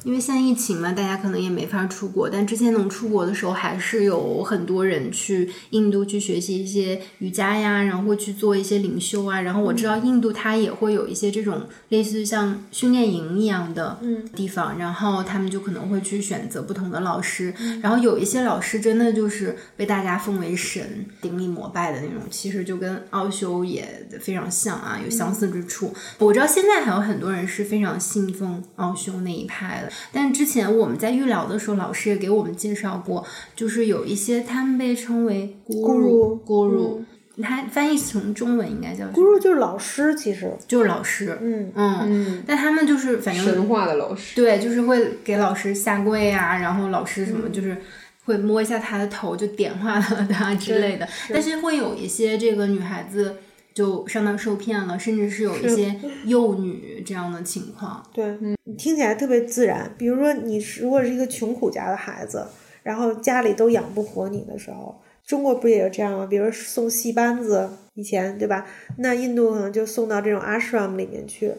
[0.03, 2.29] 因为现在疫情嘛，大家可能也没法出国。
[2.29, 9.41] 但之前能出国的时候，还是有很多人去印度去学习一些瑜伽呀，然后会去做一些灵修啊。
[9.41, 13.99] 然后我知道印度它也会有一些这种类似像训练营一样的
[14.35, 17.53] 地方，然后他们就可能会去选择不同的老师。
[17.81, 25.93] 然后有一些老师真的就是被大家奉为神、顶礼膜拜的那种，其实就跟奥修也非常像啊，有相似之处。
[26.17, 29.91] 我知道现在还有很多人是非常信奉奥修那一派的。
[30.11, 33.23] 但之前我们在预聊的时候，老师也给我们介绍过，
[33.55, 37.01] 就是有一些他们被称为 guru guru，
[37.41, 47.77] 他翻译成中文应该叫 guru 就是老师，其实就是老师，嗯嗯，但他们就是反正神话的老师，对，就是会给老师下跪啊，然后老师什么就是
[48.25, 51.07] 会摸一下他的头，就点化了他之类的。
[51.33, 53.35] 但是会有一些这个女孩子。
[53.73, 58.05] 就上当受骗了，甚至是有一些幼女这样的情况。
[58.13, 59.93] 对，你听起来特别自然。
[59.97, 62.45] 比如说，你如果是一个穷苦家的孩子，
[62.83, 66.27] 然后家里都养不活你的时候，中国不也有这样吗？
[66.29, 68.65] 比如送戏班子，以前对吧？
[68.97, 71.51] 那印度可能就送到这种 ashram 里面去。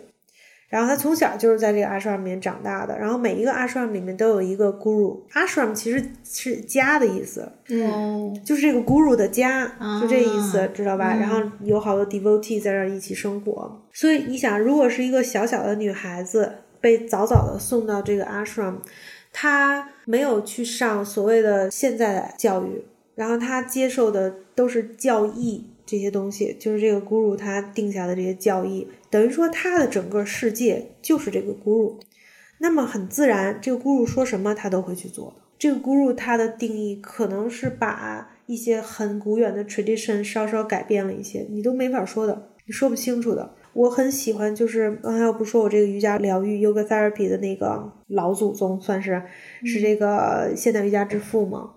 [0.75, 9.71] 然后他从小就是在这个 ashram 里面长大的，然后每一个 ashram 里面都有一个 guru，ashram 其实是家的意思，嗯，就是这个 guru 的家，
[10.01, 11.15] 就这意思，知道吧？
[11.15, 16.51] 然后有好多 devotee 在这儿一起生活，所以你想，如果是一个小小的女孩子
[16.81, 18.79] 被早早的送到这个 ashram，
[19.33, 25.71] 她没有去上所谓的现在的教育，然后她接受的都是教义。
[25.87, 32.01] 这些东西就是这个 guru 他定下的这些教义，等于说他的整个世界就是这个 guru。
[32.59, 35.43] 那么很自然，这个 guru 说什么他都会去做的。
[35.57, 43.55] 这个 guru 他的定义可能是把一些很古远的 tradition 稍稍改变了一些，你都没法说的，你说不清楚的。
[43.73, 49.23] 我很喜欢，就是刚才我不说我这个瑜伽疗愈 yoga therapy 的那个老祖宗，算是
[49.65, 51.75] 是这个现代瑜伽之父嘛。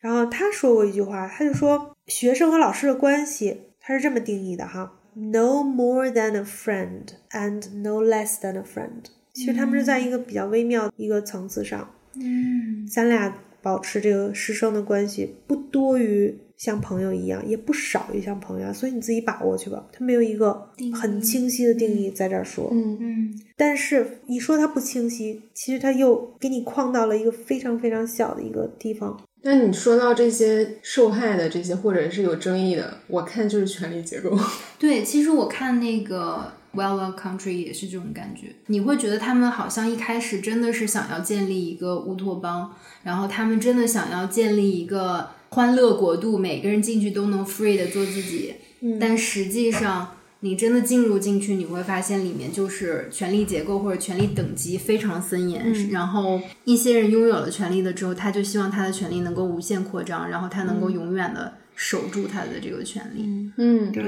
[0.00, 1.94] 然后他说过一句话，他就说。
[2.06, 9.10] 学生和老师的关系，他是这么定义的哈：no more than a friend and no less than a friend。
[9.32, 11.90] 其实他们是在一个比较微妙一个层次上。
[12.14, 19.86] 嗯，咱俩保持这个师生的关系，不多于像朋友一样，也不少于像朋友，所以你自己把握去吧。
[19.92, 22.68] 他没有一个很清晰的定义在这儿说。
[22.72, 23.40] 嗯嗯。
[23.56, 29.20] 但是你说它不清晰，其实他又给你框到了一个非常非常小的一个地方。
[29.42, 34.38] 那你说到这些受害的这些，或者是有争议的，我看就是权力结构。
[34.78, 38.48] 对，其实我看那个《Well Well Country》也是这种感觉。
[38.66, 42.74] 你会觉得他们好像一开始真的是想要建立一个乌托邦，
[43.04, 48.56] 然后他们真的想要建立一个欢乐国度，每个人进去都能 free 的做自己。
[48.80, 50.14] 嗯，但实际上。
[50.40, 55.90] 你真的进入进去，你会发现里面就是权力结构或者权力等级非常森严。
[55.90, 63.50] 然后一些人拥有了权力了之后，他就希望他的权力能够无限扩张，然后他能够永远的守住他的这个权利。
[63.56, 64.04] 嗯，对。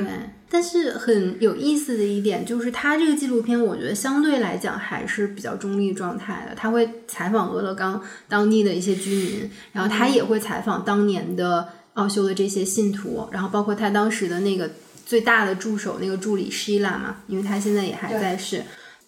[0.49, 6.55] 但是很有意思的一点就是，他这个纪录片我觉得相对来讲还是比较中立状态的。
[6.55, 14.71] 他会采访俄勒冈当地的一些居民，然后他也会采访当年的奥修的这些信徒，然后包括他当时的那个。
[15.11, 18.63] 最大的助手那个助理 Shila 嘛，因为他现在也还在世。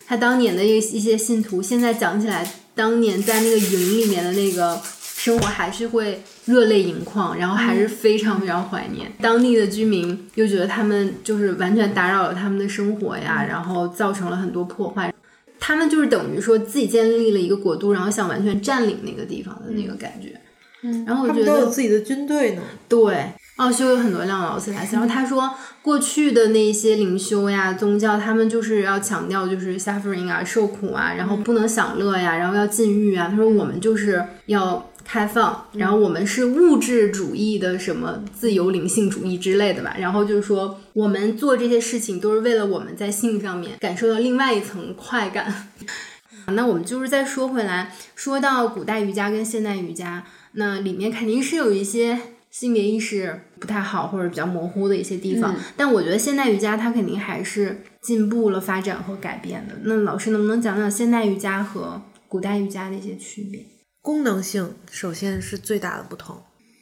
[0.05, 2.45] 他当年的一一些信徒，现在讲起来，
[2.75, 4.83] 当年在那个营里面的那个
[5.15, 9.13] 生活，还是会热泪盈眶，然后还是非常非常怀念。
[9.21, 15.15] 当地的居民又觉得他们就是完全打扰了他们的生活呀，然后造成了很多破坏。
[15.61, 20.37] 他们就是等于说自己建立了一个国度，然后想完全占领那个地方的那个感觉。
[20.83, 22.63] 嗯，然后我觉得都有自己的军队呢。
[22.89, 23.29] 对。
[23.57, 33.29] 奥修有很多辆劳斯莱斯，然后他说，过去的那些灵修呀、宗教，他们就是要强调就是 suffering 啊、受苦啊，然后不能享乐呀，然后要禁欲啊。
[33.31, 39.95] 他说我们就是要开放，然后我们是物质主义的什么自由灵性主义之类的吧。
[39.99, 45.69] 然后就是说，我们做这些事情都是为了我们在性上面感受到另外一层快感。
[46.49, 52.19] 那我们就是再说回来，说到古代瑜伽跟现代瑜伽，那里面肯定是有一些。
[52.53, 55.53] 性别意识不太好或者比较模糊的一些地方。
[55.77, 59.75] 但我觉得现代瑜伽它肯定还是进步了、发展和改变的。
[59.83, 63.67] 那老师能不能讲讲现代瑜伽和古代瑜伽的一些区别？
[64.01, 66.41] 功能性首先是最大的不同。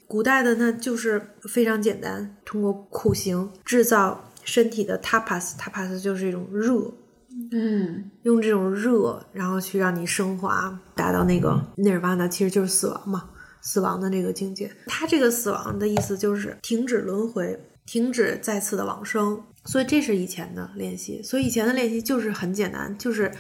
[0.09, 6.93] 古代的那就是非常简单，通过苦行制造身体的 tapas，tapas 就是一种热，
[7.53, 13.31] 嗯，用这种热，然后去让你升华，达到那个 nirvana，其实就是死亡嘛，
[13.63, 14.71] 死亡的那个境界。
[14.87, 19.43] 他这个死亡的意思就是停止轮回，停止再次的往生。
[19.65, 23.31] 所以这是以前的练习，所以以前的练习就是很简单，就是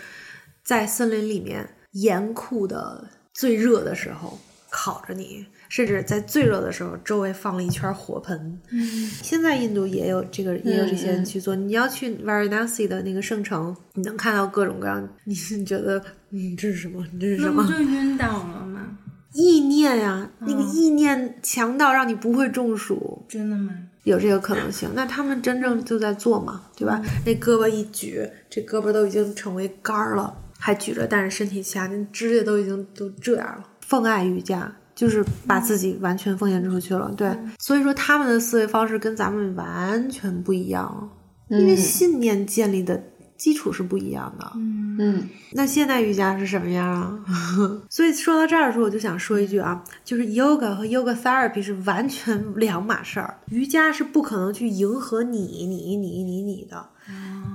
[0.64, 3.08] 在森林里面严酷的。
[3.32, 4.38] 最热的时候
[4.70, 8.60] 烤着你，甚至在最热的时候，周围放了一圈火盆。
[8.70, 8.82] 嗯，
[9.22, 11.54] 现在印度也有这个，也有这些人去做。
[11.54, 15.08] 你要去 Varanasi 的那个圣城，你能看到各种各样。
[15.24, 17.06] 你是觉得，嗯，这是什么？
[17.18, 17.62] 这是什么？
[17.62, 18.98] 那不就晕倒了吗？
[19.32, 23.24] 意念呀，那个意念强到让你不会中暑。
[23.28, 23.72] 真的吗？
[24.04, 24.88] 有这个可能性。
[24.94, 27.00] 那他们真正就在做嘛，对吧？
[27.24, 30.34] 那胳膊一举，这胳膊都已经成为杆儿了。
[30.58, 33.64] 还举着，但是身体下那指甲都已经都这样了。
[33.80, 37.34] 奉爱瑜伽就是把自己完全奉献出去了，对。
[37.58, 41.10] 所以说他们的思维方式跟咱们完全不一样，
[41.48, 43.02] 因为信念建立的
[43.40, 44.52] 基础是不一样的。
[44.54, 45.28] 嗯嗯。
[45.52, 47.24] 那现代瑜伽是什么样啊？
[47.88, 53.38] 所以说到这儿的时候，我就想说一句啊，就是 yoga 和 yoga therapy 是完全两码事儿。
[53.48, 56.90] 瑜伽是不可能去迎合你、你、你、你、你的。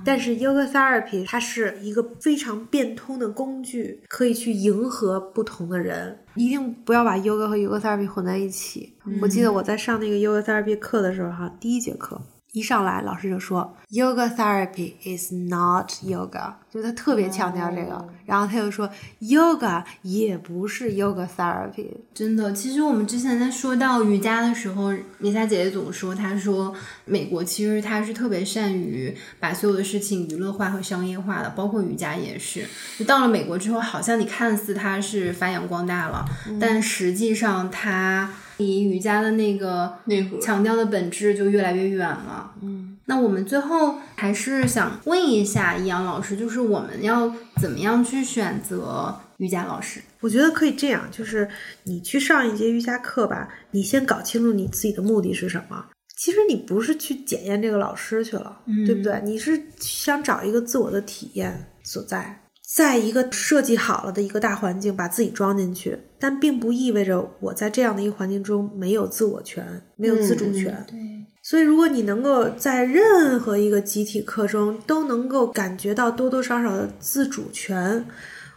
[0.03, 6.19] 但是 yoga therapy 它是一个非常变通的工具，可以去迎合不同的人。
[6.35, 8.93] 一定不要把 yoga 和 yoga therapy 混在一起。
[9.21, 12.21] 我记得我在上那个 yoga therapy 课的时候，哈，第一节课。
[12.55, 18.07] 一上来，老师就说，Yoga therapy is not yoga，就他特别强调这个。
[18.25, 18.89] 然后他又说
[19.19, 21.89] ，Yoga 也不是 Yoga therapy。
[22.13, 32.65] 真的，其实我们之前在说到瑜伽的时候，米莎姐姐总说，她说美国其实她是特别善于把所有的事情娱乐化和商业化的，包括瑜伽也是。
[32.97, 36.25] 就到了美国之后，好像你看似它是发扬光大了，
[36.57, 38.29] 但实际上它。
[38.57, 42.53] 离瑜伽的那个内核强调的本质就越来越远了。
[42.61, 50.01] 嗯，那我们最后还是想问一下易阳老师，就是我们要怎么样去选择瑜伽老师？
[50.21, 51.47] 我觉得可以这样，就是
[51.83, 55.85] 你去上一节瑜伽课吧，你先搞清楚你自己的目的是什么。
[56.17, 59.21] 其实你不是去检验这个老师去了，对不对？
[59.25, 62.41] 你是想找一个自我的体验所在。
[62.73, 70.83] 在一个设计好了的一个大环境，把自己装进去，但并不意味着我在这样的一个环境中没有自我权，没有自主权。
[70.87, 70.97] 对，
[71.41, 78.03] 所以如果你能够在任何一个集体课中都能够感觉到多多少少的自主权，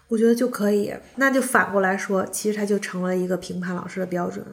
[0.09, 0.93] 我觉得就可以。
[1.17, 4.45] 那就反过来说，其实它就成了一个评判老师的标准。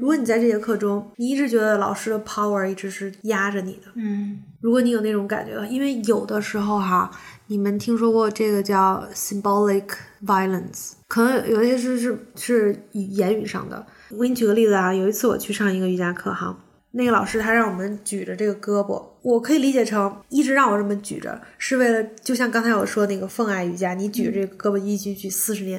[0.00, 7.10] 如果你在这节课中，你一直觉得老师的 power 一直是压着你的，嗯，如果你有那种感觉，因为有的时候哈。
[7.46, 9.84] 你们听说过这个叫 symbolic
[10.24, 10.92] violence？
[11.06, 13.86] 可能有些是是是言语上的。
[14.10, 16.56] 我给你举个例子啊，有一次我去上一个瑜伽课哈，
[16.92, 25.78] 那个老师他让我们举着这个胳膊，我可以理解成一直让我这么举着，是为了就像刚才我说那个奉爱瑜伽，你举着这个胳膊一举举四十年，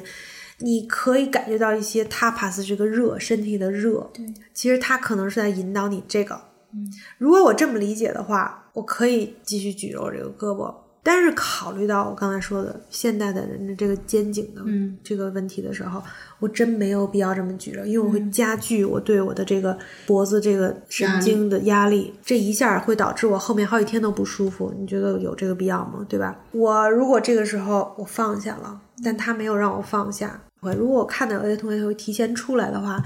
[0.58, 4.08] 你可以感觉到一些 tapas 这个热身体的热。
[4.14, 6.40] 对，其实他可能是在引导你这个。
[6.72, 6.86] 嗯，
[7.18, 10.72] 如果我这么理解的话，我可以继续举着我这个胳膊。
[11.06, 14.60] 但是考虑到我刚才说的现代的人的这个肩颈的
[15.04, 16.02] 这个问题的时候，
[16.40, 24.74] 我真没有必要这么举着，因为我会加剧我对我的这个脖子这个神经的压力，这一下会导致我后面好几天都不舒服。
[24.76, 26.04] 你觉得有这个必要吗？
[26.08, 26.36] 对吧？
[26.50, 33.00] 我如果这个时候我放下了，但他没有让我放下，我如果我看到有些同学会提前出来的话，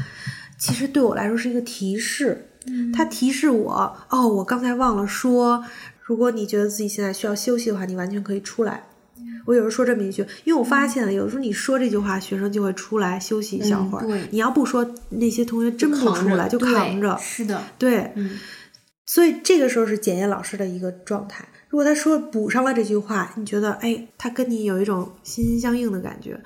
[0.59, 2.47] 其实对我来说是一个提示，
[2.95, 5.63] 他提示我哦，我刚才忘了说。
[6.11, 8.83] 如果你觉得自己现在需要休息的话，你完全可以出来。
[9.47, 14.05] 我有时候说这么一句，因为我发现了，有时候你说这句话，学生就会出来休息一小会儿。
[14.33, 17.17] 你要不说，那些同学真不出来，就扛着。
[17.19, 18.13] 是的，对。
[19.07, 21.49] 所以这个时候是检验老师的一个状态。
[21.69, 26.41] 如果他说补上了这句话，你觉得哎，他跟你有一种心心相印的感觉。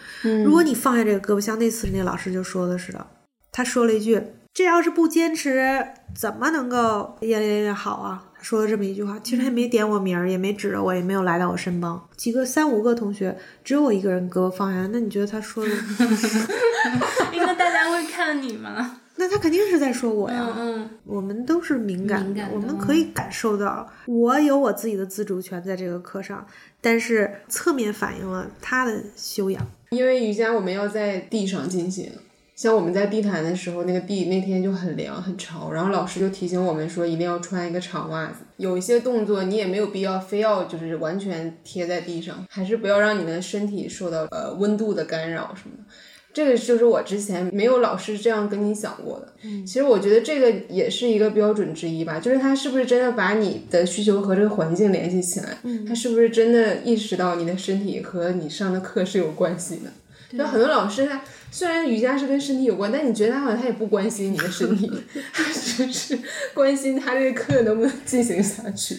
[0.44, 3.06] 如果你放下这个胳膊，像那次那老师就说的似的，
[3.50, 4.22] 他说了一句
[4.52, 12.06] ：“这要是不坚持，怎么能够越练越好啊？”说了这么一句话，其实他也没点我名儿，也没指着我，也没有来到我身旁。
[12.14, 13.34] 几个三五个同学，
[13.64, 14.86] 只有我一个人胳膊放下。
[14.92, 15.70] 那你觉得他说的？
[17.32, 19.00] 因为大家会看你吗？
[19.16, 20.46] 那他肯定是在说我呀。
[20.58, 26.46] 嗯，我们都是敏感的，我们可以感受到，我有我自己的自主权在这个课上，
[26.82, 29.66] 但是侧面反映了他的修养。
[29.88, 32.12] 因为瑜伽我们要在地上进行。
[32.56, 38.44] 像我们在地坛的时候，那个地那天就很凉很潮，然后老师就提醒我们说一定要穿一个长袜子。
[38.58, 45.84] 有一些动作你也没有必要非要就是完全贴在地上，还是不要让你的身体受到呃温度的干扰什么的。
[46.32, 49.32] 这个就是我之前没有老师这样跟你讲过的。
[49.42, 55.58] 嗯，其实我觉得这个也是一个标准之一吧，就是他是不是真的把你的需求和这个环境联系起来？
[55.64, 60.38] 嗯，他是不是真的意识到你的身体和你上的课是有关系的？
[60.38, 61.20] 就很多老师他。
[61.54, 64.90] 虽然瑜伽是跟身体有关，但你觉得他好像他也不关心你的身体，
[65.32, 66.18] 他只是
[66.52, 68.98] 关心他这个课能不能进行下去。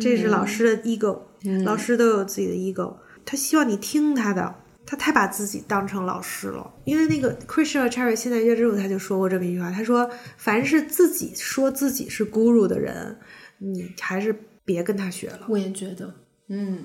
[0.00, 1.20] 这是老师的 ego，
[1.64, 4.52] 老师都有自己的 ego，他希望你听他的，
[4.84, 6.74] 他太把自己当成老师了。
[6.84, 13.16] 因为那个 Christian Cherry 现在约之后他就说过这么一句话，他说：“凡是自己说自己是 guru 的人，
[13.58, 14.34] 你还是
[14.64, 16.12] 别跟他学了。”我也觉得。
[16.54, 16.78] 嗯，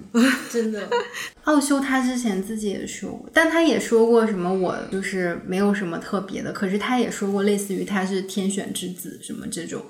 [0.50, 0.88] 真的，
[1.44, 6.54] 奥修他之前自己也说过，但他也说过什么，我就是没有什么特别的。
[6.54, 9.82] 可是他也说过，类似于他是天选之子什么这种。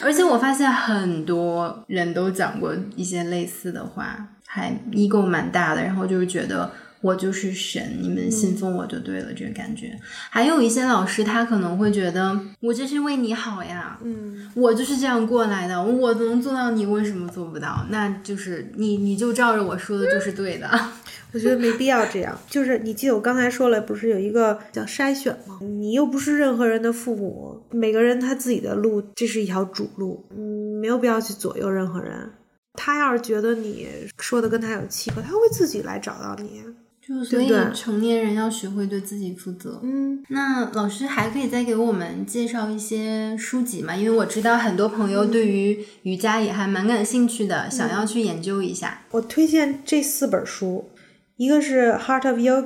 [0.00, 6.72] 而且我发现很多人都讲过一些类似的话，还 ego 蛮大的，然后就是觉得。
[7.06, 9.96] 我就是神，你们信奉我就对了，这个感觉。
[10.28, 17.86] 还有一些老师，他可能会觉得我这是为你好呀，嗯，我就是这样过来的，我能做到，你为什么做不到？
[17.90, 20.68] 那就是你，你就照着我说的，就是对的。
[21.32, 22.36] 我觉得没必要这样。
[22.48, 25.58] 就是你记得我刚才说了，不是有一个叫筛选吗？
[25.60, 32.30] 你又不是任何人的父母，每个人他自己的路，这是一条主路，嗯，没有必要去左右任何人。
[32.78, 33.88] 他要是觉得你
[34.18, 36.62] 说的跟他有契合，他会自己来找到你。
[37.06, 39.80] 就所以成年人要学会对自己负责。
[39.84, 43.94] 嗯，那老师还可以再给我们介绍一些书籍吗？
[43.94, 49.02] 因为我知道很多朋友对于瑜伽也还蛮感兴趣的，想要去研究一下。
[49.12, 50.90] 我推荐这四本书，
[51.36, 52.64] 一个是《Heart of Yoga》。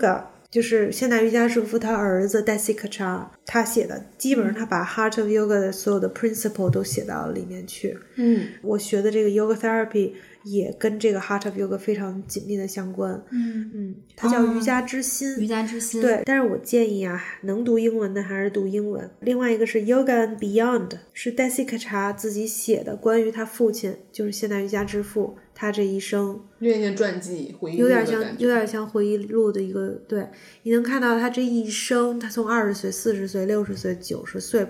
[0.50, 7.96] 就是现代瑜伽师傅他儿子 Desi Kachar 他写的，基本上他把 Heart of Yoga 的所有的 principle 都写到了里面去。
[8.16, 10.10] 嗯，我学的这个 Yoga Therapy
[10.44, 13.12] 也跟这个 Heart of Yoga 非常紧密的相关。
[13.30, 15.36] 嗯嗯，它叫瑜伽之心。
[15.38, 16.00] 瑜伽之心。
[16.00, 19.10] 对，但是我建议啊，能读英文的还是读英文。
[19.20, 25.36] 另外一个是 Yoga and Beyond，是 Desi Kachar 自己写的，关于他父亲，就是现代瑜伽之父。
[25.52, 30.26] 他这一生有点像传记回忆录有点像有点像回忆录的一个对，
[30.62, 34.66] 你能看到他这一生，他从二十岁、四十岁、六十岁、九十岁，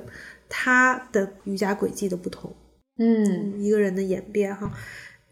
[0.49, 2.53] 他的瑜伽轨迹的不同，
[2.99, 4.73] 嗯，一个人的演变哈。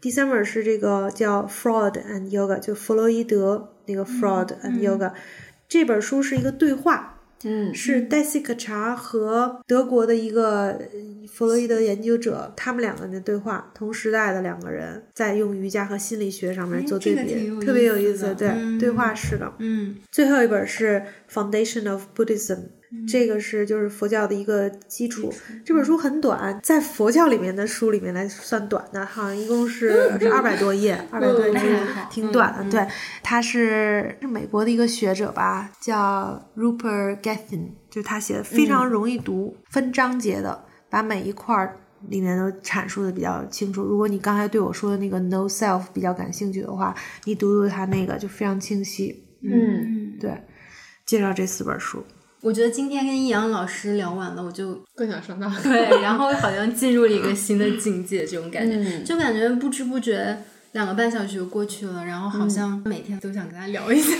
[0.01, 5.09] 第三本是这个叫《Fraud and Yoga》，就弗洛伊德那个《Fraud and Yoga》，
[5.67, 7.15] 这本书是一个对话。
[7.45, 10.77] 嗯，是戴西克查和德国的一个
[11.31, 18.35] 弗洛伊德研究者，他们两个人的对话，同时代的两个人在用瑜伽和心理学上面做对比，特别有意思。
[18.35, 19.53] 对，对话式的。
[19.59, 21.01] 嗯，最后一本是
[21.33, 22.55] 《Foundation of Buddhism》。
[23.07, 25.31] 这个是就是佛教的一个基础。
[25.63, 32.71] 这本书很短，在佛教里面的书里面来算短的，好像一共是是二百多页，二百多页挺短的。
[32.71, 32.87] 对，
[33.21, 43.83] 他是是美国的一个学者吧，叫 Rupert Gethin，就是他写的非常容易读，分章节的，把每一块儿里面都阐述的比较清楚。
[43.83, 46.95] 如果你刚才对我说的那个 No Self 比较感兴趣的话，
[47.25, 49.25] 你读读他那个就非常清晰。
[49.43, 50.43] 嗯，对，
[51.05, 52.03] 介绍这四本书。
[52.41, 55.63] 我觉得今天跟易阳老师聊完了，我就更想上大学。
[55.63, 60.37] 对， 然后好像进入了一个新的境界，这种感觉，就感觉不知不觉
[60.71, 64.15] 两个半小时就过去了，然后好像每天都想跟他聊一下，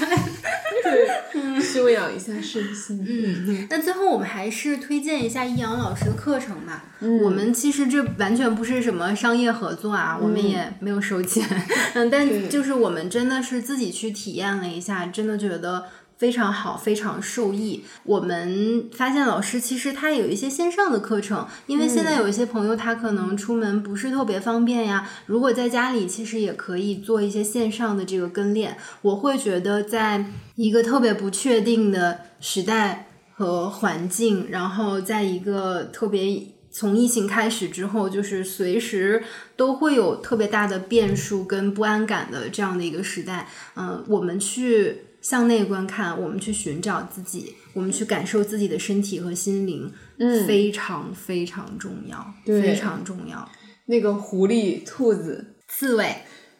[0.83, 3.05] 对， 修养一下身心。
[3.07, 6.85] 嗯，那最后我们还是推荐一下易阳老师的课程吧。
[6.99, 11.47] 嗯，我们其实这完全不是什么商业合作啊，我们也没有收钱。
[11.93, 15.85] 嗯，但就是我们真的是自己去体验了一下，真的觉得。
[16.19, 17.85] 非常好，非常受益。
[18.03, 25.09] 我们发现老师其实他有一些线上的课程，因为现在有一些朋友他可能出门不是特别方便呀。
[25.27, 28.75] 如果在家里，其实也可以做一些线上的这个跟练。
[29.01, 30.25] 我会觉得，在
[30.55, 39.23] 一个特别不确定的时代和环境，然后在一个特别从疫情开始之后，就是随时
[39.55, 43.47] 都会有特别大的变数跟不安感的这样的一个时代，
[43.77, 45.05] 嗯，我们去。
[45.21, 53.49] 向内观看，我们去寻找自己，我们去感受自己的身体和心灵，嗯，非常非常重要，非常重要。
[53.85, 56.15] 那个狐狸、兔子、刺猬，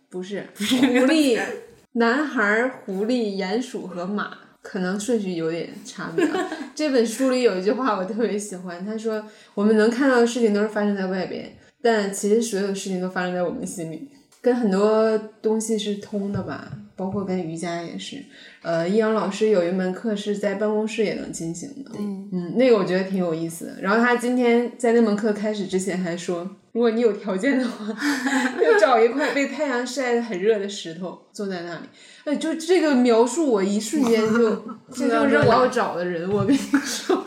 [0.10, 1.40] 不是不是 狐狸，
[1.94, 6.28] 男孩、狐狸、鼹鼠和马，可能顺序有点差别。
[6.76, 9.24] 这本书里有一句话我特别喜欢，他说
[9.54, 14.10] ：“我们能看到的事情都是发生在外边，但其实所有的事情都发生在我们心里，
[14.42, 18.18] 跟很多东西是通的吧。”包括跟瑜伽也是。
[18.62, 23.78] 呃，易阳老师有一门课是在办公室也能进行的，嗯嗯，那个我觉得挺有意思的。
[23.82, 27.88] 然后他今天在那门课开始之前还说，如果你有条件的话，
[28.60, 31.82] 就找一块被太阳晒得很热的石头，坐在那里。
[32.26, 34.50] 哎，就这个描述，我一瞬间就
[34.92, 37.24] 这就是我要找的人，我跟你说。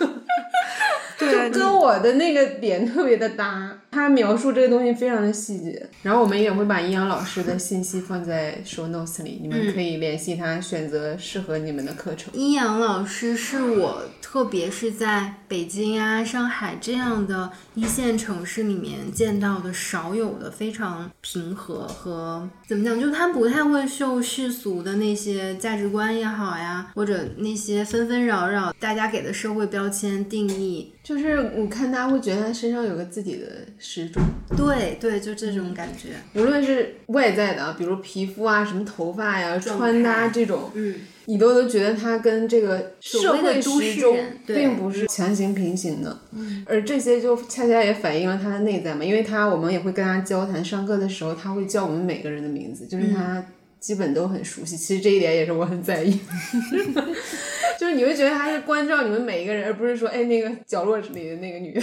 [1.30, 3.78] 对，跟我的那个点特别的搭。
[3.92, 12.32] 他描述这个东西非常的细节，然后我们也会把阴阳老师的信息放在 show notes 里，你们可以联系他，选择适合你们的课程。
[12.32, 30.94] 阴阳老师是我，特别是在北京啊、上海这样的一线城市里面见到的少有的非常平和和怎么讲，就他不太会受世俗的那些价值观也好呀，或者那些纷纷扰扰大家给的社会标签定义。
[31.12, 33.46] 就是你看他会觉得他身上有个自己的
[33.78, 34.22] 时钟，
[34.56, 36.10] 对对，就这种感觉。
[36.40, 40.94] 无论是外在的，比如皮肤啊、什么头发呀、穿搭这种，嗯，
[41.26, 44.16] 你都都觉得他跟这个社会时钟
[44.46, 46.18] 并不是强行平行的。
[46.32, 53.44] 嗯，而这些就恰恰也反映了他的内在嘛，因为他我们也会跟他交谈，上课的时候他会叫我们每个人的名字，就是他
[53.82, 54.76] 基本都很熟悉。
[54.76, 56.18] 其实这一点也是我很在意。
[57.78, 61.82] 就是你会觉得他是关照你们每一个人，而不是说，哎，那个角落里的那个女的，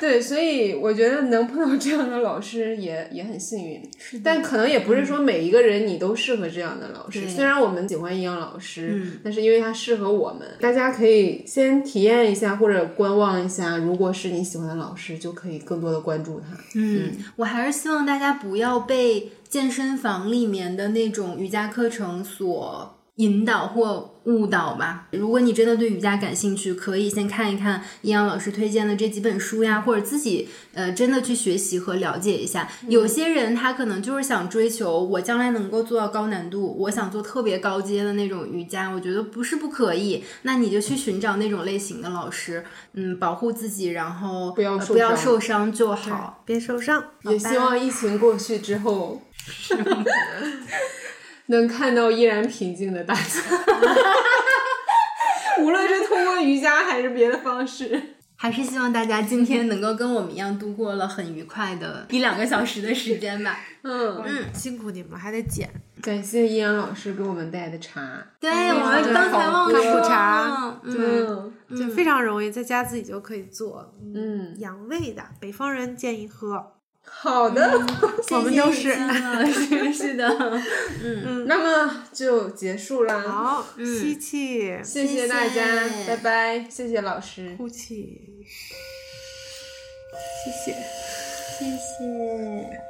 [0.00, 3.82] 对，所以我觉得能碰到这样的老师也也很幸运，
[4.22, 7.28] 但可能也不是说每一个人你都适合这样的老师。
[7.28, 13.76] 虽然我们喜欢阴阳老师，但是因为他适合我们，大家可以先体验一下或者观望一下。
[13.76, 16.56] 如果是你喜欢的老师，就可以更多的关注他。
[16.74, 19.30] 嗯，我还是希望大家不要被。
[19.48, 25.06] 健身房里面的那种瑜伽课程所引导或误导吧。
[25.12, 32.68] 如果你真的对瑜伽感兴趣，可以先看一看阴阳老师推荐的这几本书呀，或者自己呃真的去学习和了解一下。
[32.88, 40.22] 有些人他可能就是想追求我将来能够做到高难度，我想做特别高阶的那种瑜伽，我觉得不是不可以。
[40.42, 47.02] 那你就去寻找那种类型的老师，嗯，保护自己，然后不要不要受伤就好，别受伤。
[47.22, 49.20] 也希望疫情过去之后。
[51.48, 53.22] 能看到依然平静的大家，
[55.60, 58.00] 无论是通过瑜伽还是别的方式，
[58.36, 63.58] 还是希望大家今天能够跟我们一样度过了很愉快的一两个小时的时间吧。
[63.82, 64.22] 嗯。
[64.26, 65.68] 嗯，辛苦你们，还得剪。
[66.00, 69.82] 感谢易阳老师给我们带的茶，对我们刚才忘了。
[69.82, 76.77] 说茶，嗯，就非常容易，在家自己就可以做，嗯，养胃的，北方人建议喝。
[77.10, 77.72] 好的，
[78.30, 78.92] 我们都是，
[79.92, 80.28] 是的，
[81.02, 83.20] 嗯，那么就结束啦。
[83.20, 85.64] 好，吸气，谢谢大家，
[86.06, 88.18] 拜拜，谢谢老师，呼气，
[90.44, 90.72] 谢谢，
[91.58, 92.88] 谢谢。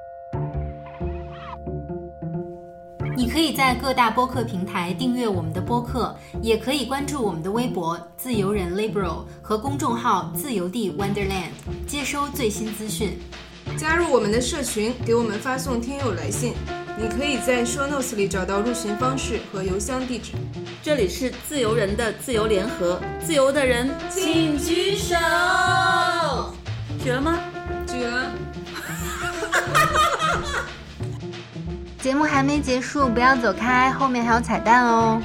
[3.17, 11.51] 你可以在各大播客平台订阅我们的播客，也可以关注我们的微博“自由人 Liberal” 和公众号“自由地 Wonderland”，
[11.87, 13.19] 接收最新资讯。
[13.79, 16.53] 加入我们的社群，给我们发送听友来信。
[16.97, 20.33] 你可以在 show notes 里找到入群方式和邮箱地址。
[20.83, 25.15] 这里是自由人的自由联合，自由的人请举手。
[27.05, 27.39] 举了吗？
[27.87, 28.33] 举了。
[32.03, 35.23] 节目还没结束，不要走开，后面还有彩蛋哦。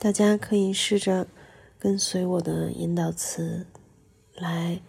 [0.00, 1.26] 大家可以试着
[1.76, 3.66] 跟随我的引导词
[4.36, 4.80] 来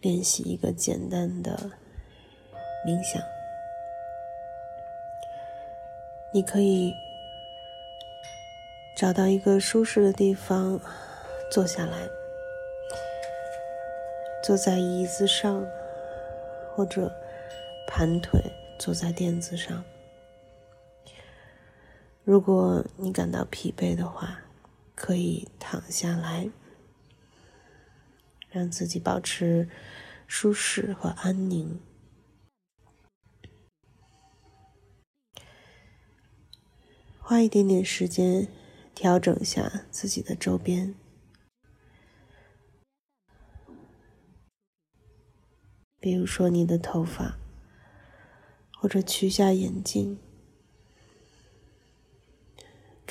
[0.00, 1.72] 练习一个简单的
[2.86, 3.20] 冥想。
[6.32, 6.94] 你可以
[8.96, 10.80] 找到一个舒适的地方
[11.50, 12.08] 坐下来，
[14.44, 15.66] 坐在椅子上，
[16.76, 17.12] 或者
[17.88, 18.40] 盘腿
[18.78, 19.82] 坐在垫子上。
[22.22, 24.38] 如果你感到疲惫的话，
[25.02, 26.48] 可以躺下来，
[28.48, 29.68] 让自己保持
[30.28, 31.80] 舒适和安宁。
[37.18, 38.46] 花一点点时间
[38.94, 40.94] 调整一下自己的周边，
[45.98, 47.40] 比如说你的头发，
[48.78, 50.21] 或者取下眼镜。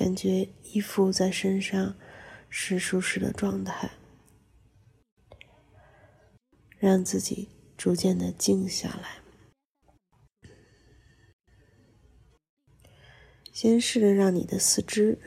[0.02, 1.96] 感觉衣服在身上
[2.50, 3.92] 是舒适的状态，
[6.80, 9.22] 让自己逐渐的静下来。
[13.54, 15.20] 先试着让你的四肢，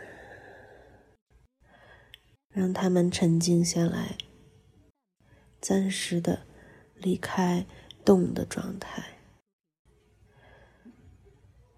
[2.49, 4.19] 让他们沉静下来，
[5.61, 6.45] 暂时的
[6.97, 7.65] 离开
[8.05, 9.21] 动的状态，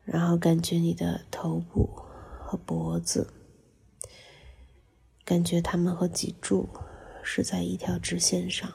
[0.07, 2.06] 然后感觉你的头部
[2.47, 3.33] 和脖子，
[5.25, 6.69] 感觉它们和脊柱
[7.25, 8.73] 是在一条直线上。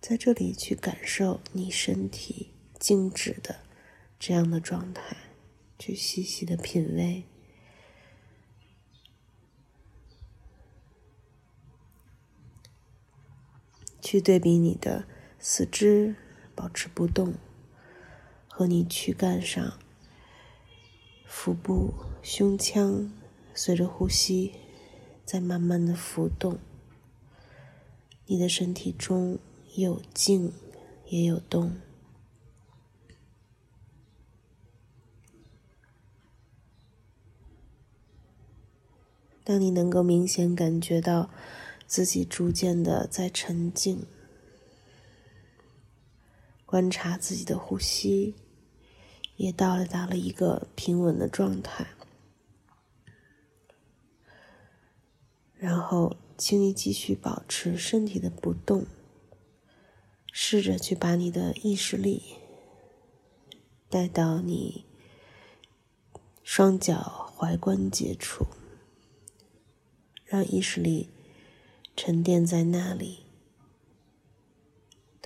[0.00, 3.60] 在这里去感受你身体静止的
[4.18, 5.16] 这样的状态，
[5.78, 7.24] 去细细的品味，
[14.00, 16.14] 去对比你的四肢
[16.56, 17.34] 保持不动，
[18.48, 19.78] 和你躯干上
[21.24, 23.12] 腹部、胸腔
[23.54, 24.54] 随着呼吸
[25.24, 26.58] 在慢慢的浮动，
[28.26, 29.38] 你的身体中。
[29.74, 30.54] 有静，
[31.08, 31.76] 也有动。
[39.44, 41.28] 当你能够明显感觉到
[41.86, 44.06] 自己逐渐的在沉静，
[46.66, 48.34] 观察自己的呼吸，
[49.36, 51.86] 也到了达了一个平稳的状态，
[55.56, 58.84] 然后，请你继续保持身体的不动。
[60.38, 62.22] 试着去把你的意识力
[63.88, 64.84] 带到你
[66.42, 68.44] 双脚踝关节处，
[70.26, 71.08] 让意识力
[71.96, 73.25] 沉淀在那里，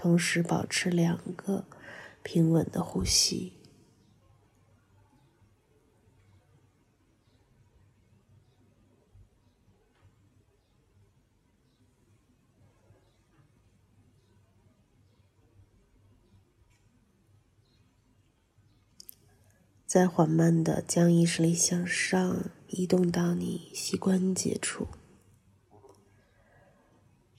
[0.01, 1.67] 同时保持两个
[2.23, 3.53] 平稳的呼吸。
[19.85, 24.89] 再缓慢的将意识力向上移动到你膝关节处，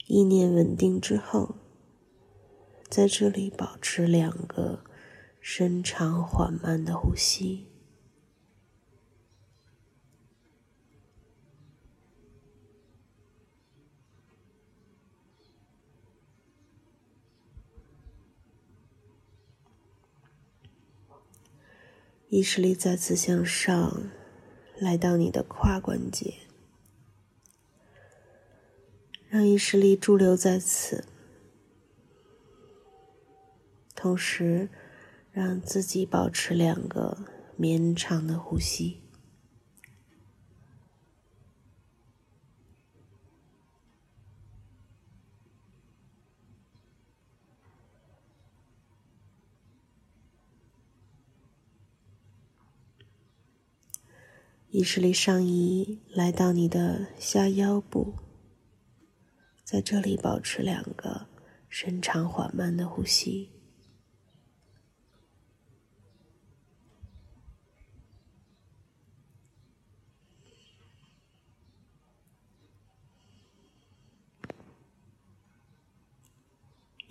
[0.06, 1.56] 意念稳定之后，
[2.92, 4.84] 在这里保持两个
[5.40, 7.66] 深长缓慢的呼吸。
[22.28, 24.10] 意识力再次向上，
[24.76, 26.34] 来到你的胯关节，
[29.30, 31.06] 让意识力驻留在此，
[34.02, 34.68] 同时
[35.30, 37.16] 让自己保持两个
[37.56, 39.00] 绵长的呼吸。
[54.70, 58.16] 意识力上移，来到你的下腰部，
[59.62, 61.28] 在这里保持两个
[61.68, 63.61] 深长缓慢的呼吸。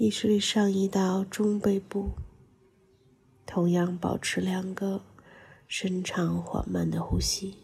[0.01, 2.13] 意识力上移到中背部，
[3.45, 5.03] 同样保持两个。
[5.67, 7.55] 深长缓慢的呼吸，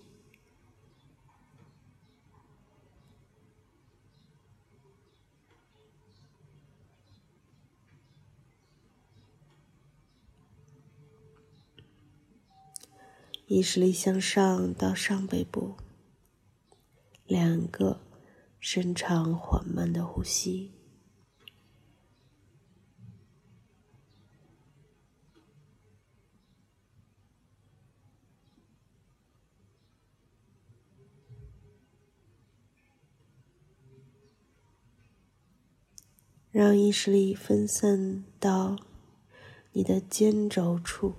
[13.47, 15.75] 意识力向上到上背部，
[17.25, 17.99] 两个
[18.59, 20.76] 深长缓慢的呼吸。
[36.57, 38.77] 让意识力分散到
[39.73, 41.13] 你的肩轴处，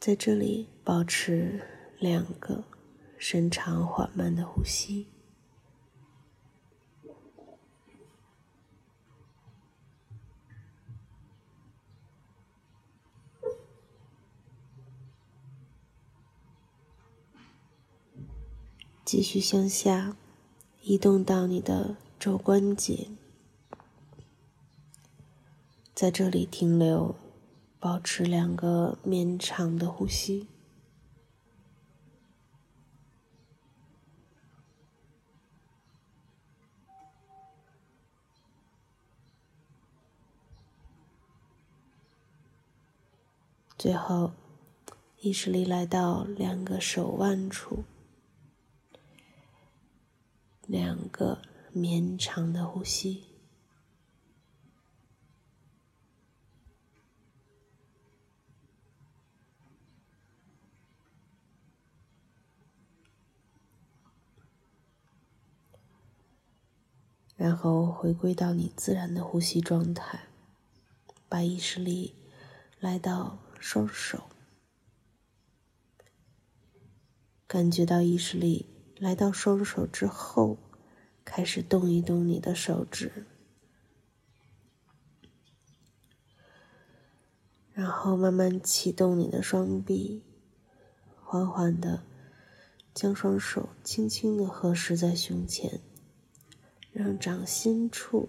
[0.00, 1.60] 在这里保持
[1.98, 2.64] 两个
[3.18, 5.08] 深长缓慢的呼吸。
[19.04, 20.16] 继续向下
[20.80, 21.98] 移动到你的。
[22.22, 23.08] 肘关节
[25.92, 27.16] 在这里停留，
[27.80, 30.46] 保持两个绵长的呼吸。
[43.76, 44.30] 最后，
[45.18, 47.82] 意识力来到两个手腕处。
[50.68, 51.42] 两个。
[51.72, 53.24] 绵长的呼吸。
[67.34, 70.28] 然后回归到你自然的呼吸状态，
[71.28, 72.14] 把意识力
[72.78, 74.28] 来到双手，
[77.48, 78.66] 感觉到意识力
[78.96, 80.56] 来到双手之后，
[81.34, 83.24] 开始动一动你的手指，
[87.72, 90.22] 然后慢慢启动你的双臂，
[91.24, 92.02] 缓缓的
[92.92, 95.80] 将双手轻轻的合十在胸前。
[96.92, 98.28] 让掌心处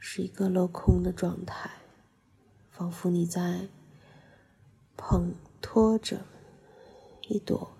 [0.00, 1.70] 是一个镂空的状态，
[2.70, 3.68] 仿佛你在
[4.96, 6.24] 捧托着
[7.28, 7.76] 一朵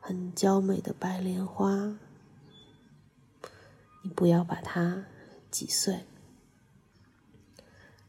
[0.00, 1.98] 很娇美的白莲花。
[4.02, 5.06] 你不要把它
[5.50, 6.04] 挤碎，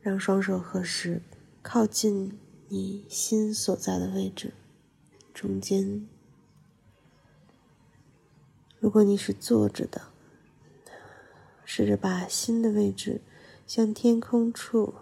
[0.01, 1.21] 让双手合十，
[1.61, 2.37] 靠近
[2.67, 4.53] 你心所在的位置，
[5.33, 6.07] 中间。
[8.79, 10.13] 如果你是坐着的。
[11.65, 13.21] 试着把心的位置
[13.65, 14.93] 向天空处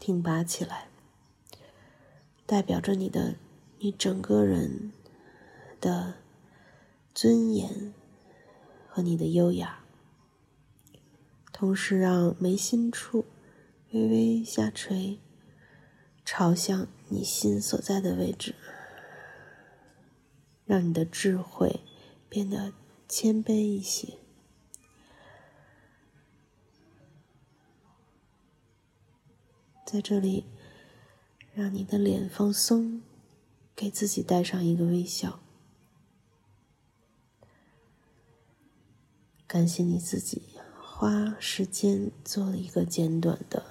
[0.00, 0.88] 挺拔起来，
[2.44, 3.36] 代表着你的
[3.78, 4.92] 你整个人
[5.80, 6.14] 的
[7.14, 7.94] 尊严
[8.88, 9.84] 和你的优雅。
[11.58, 13.26] 同时，让眉心处
[13.90, 15.18] 微微下垂，
[16.24, 18.54] 朝向你心所在的位置，
[20.64, 21.80] 让你的智慧
[22.28, 22.72] 变得
[23.08, 24.18] 谦卑一些。
[29.84, 30.44] 在这里，
[31.52, 33.02] 让你的脸放松，
[33.74, 35.40] 给自己带上一个微笑。
[39.48, 40.40] 感谢你自己
[41.00, 43.64] 花时间做了一个简短的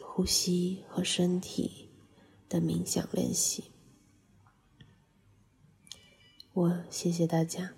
[0.00, 1.88] 呼吸和身体
[2.48, 3.64] 的冥想练习。
[6.52, 7.72] 我谢谢大家。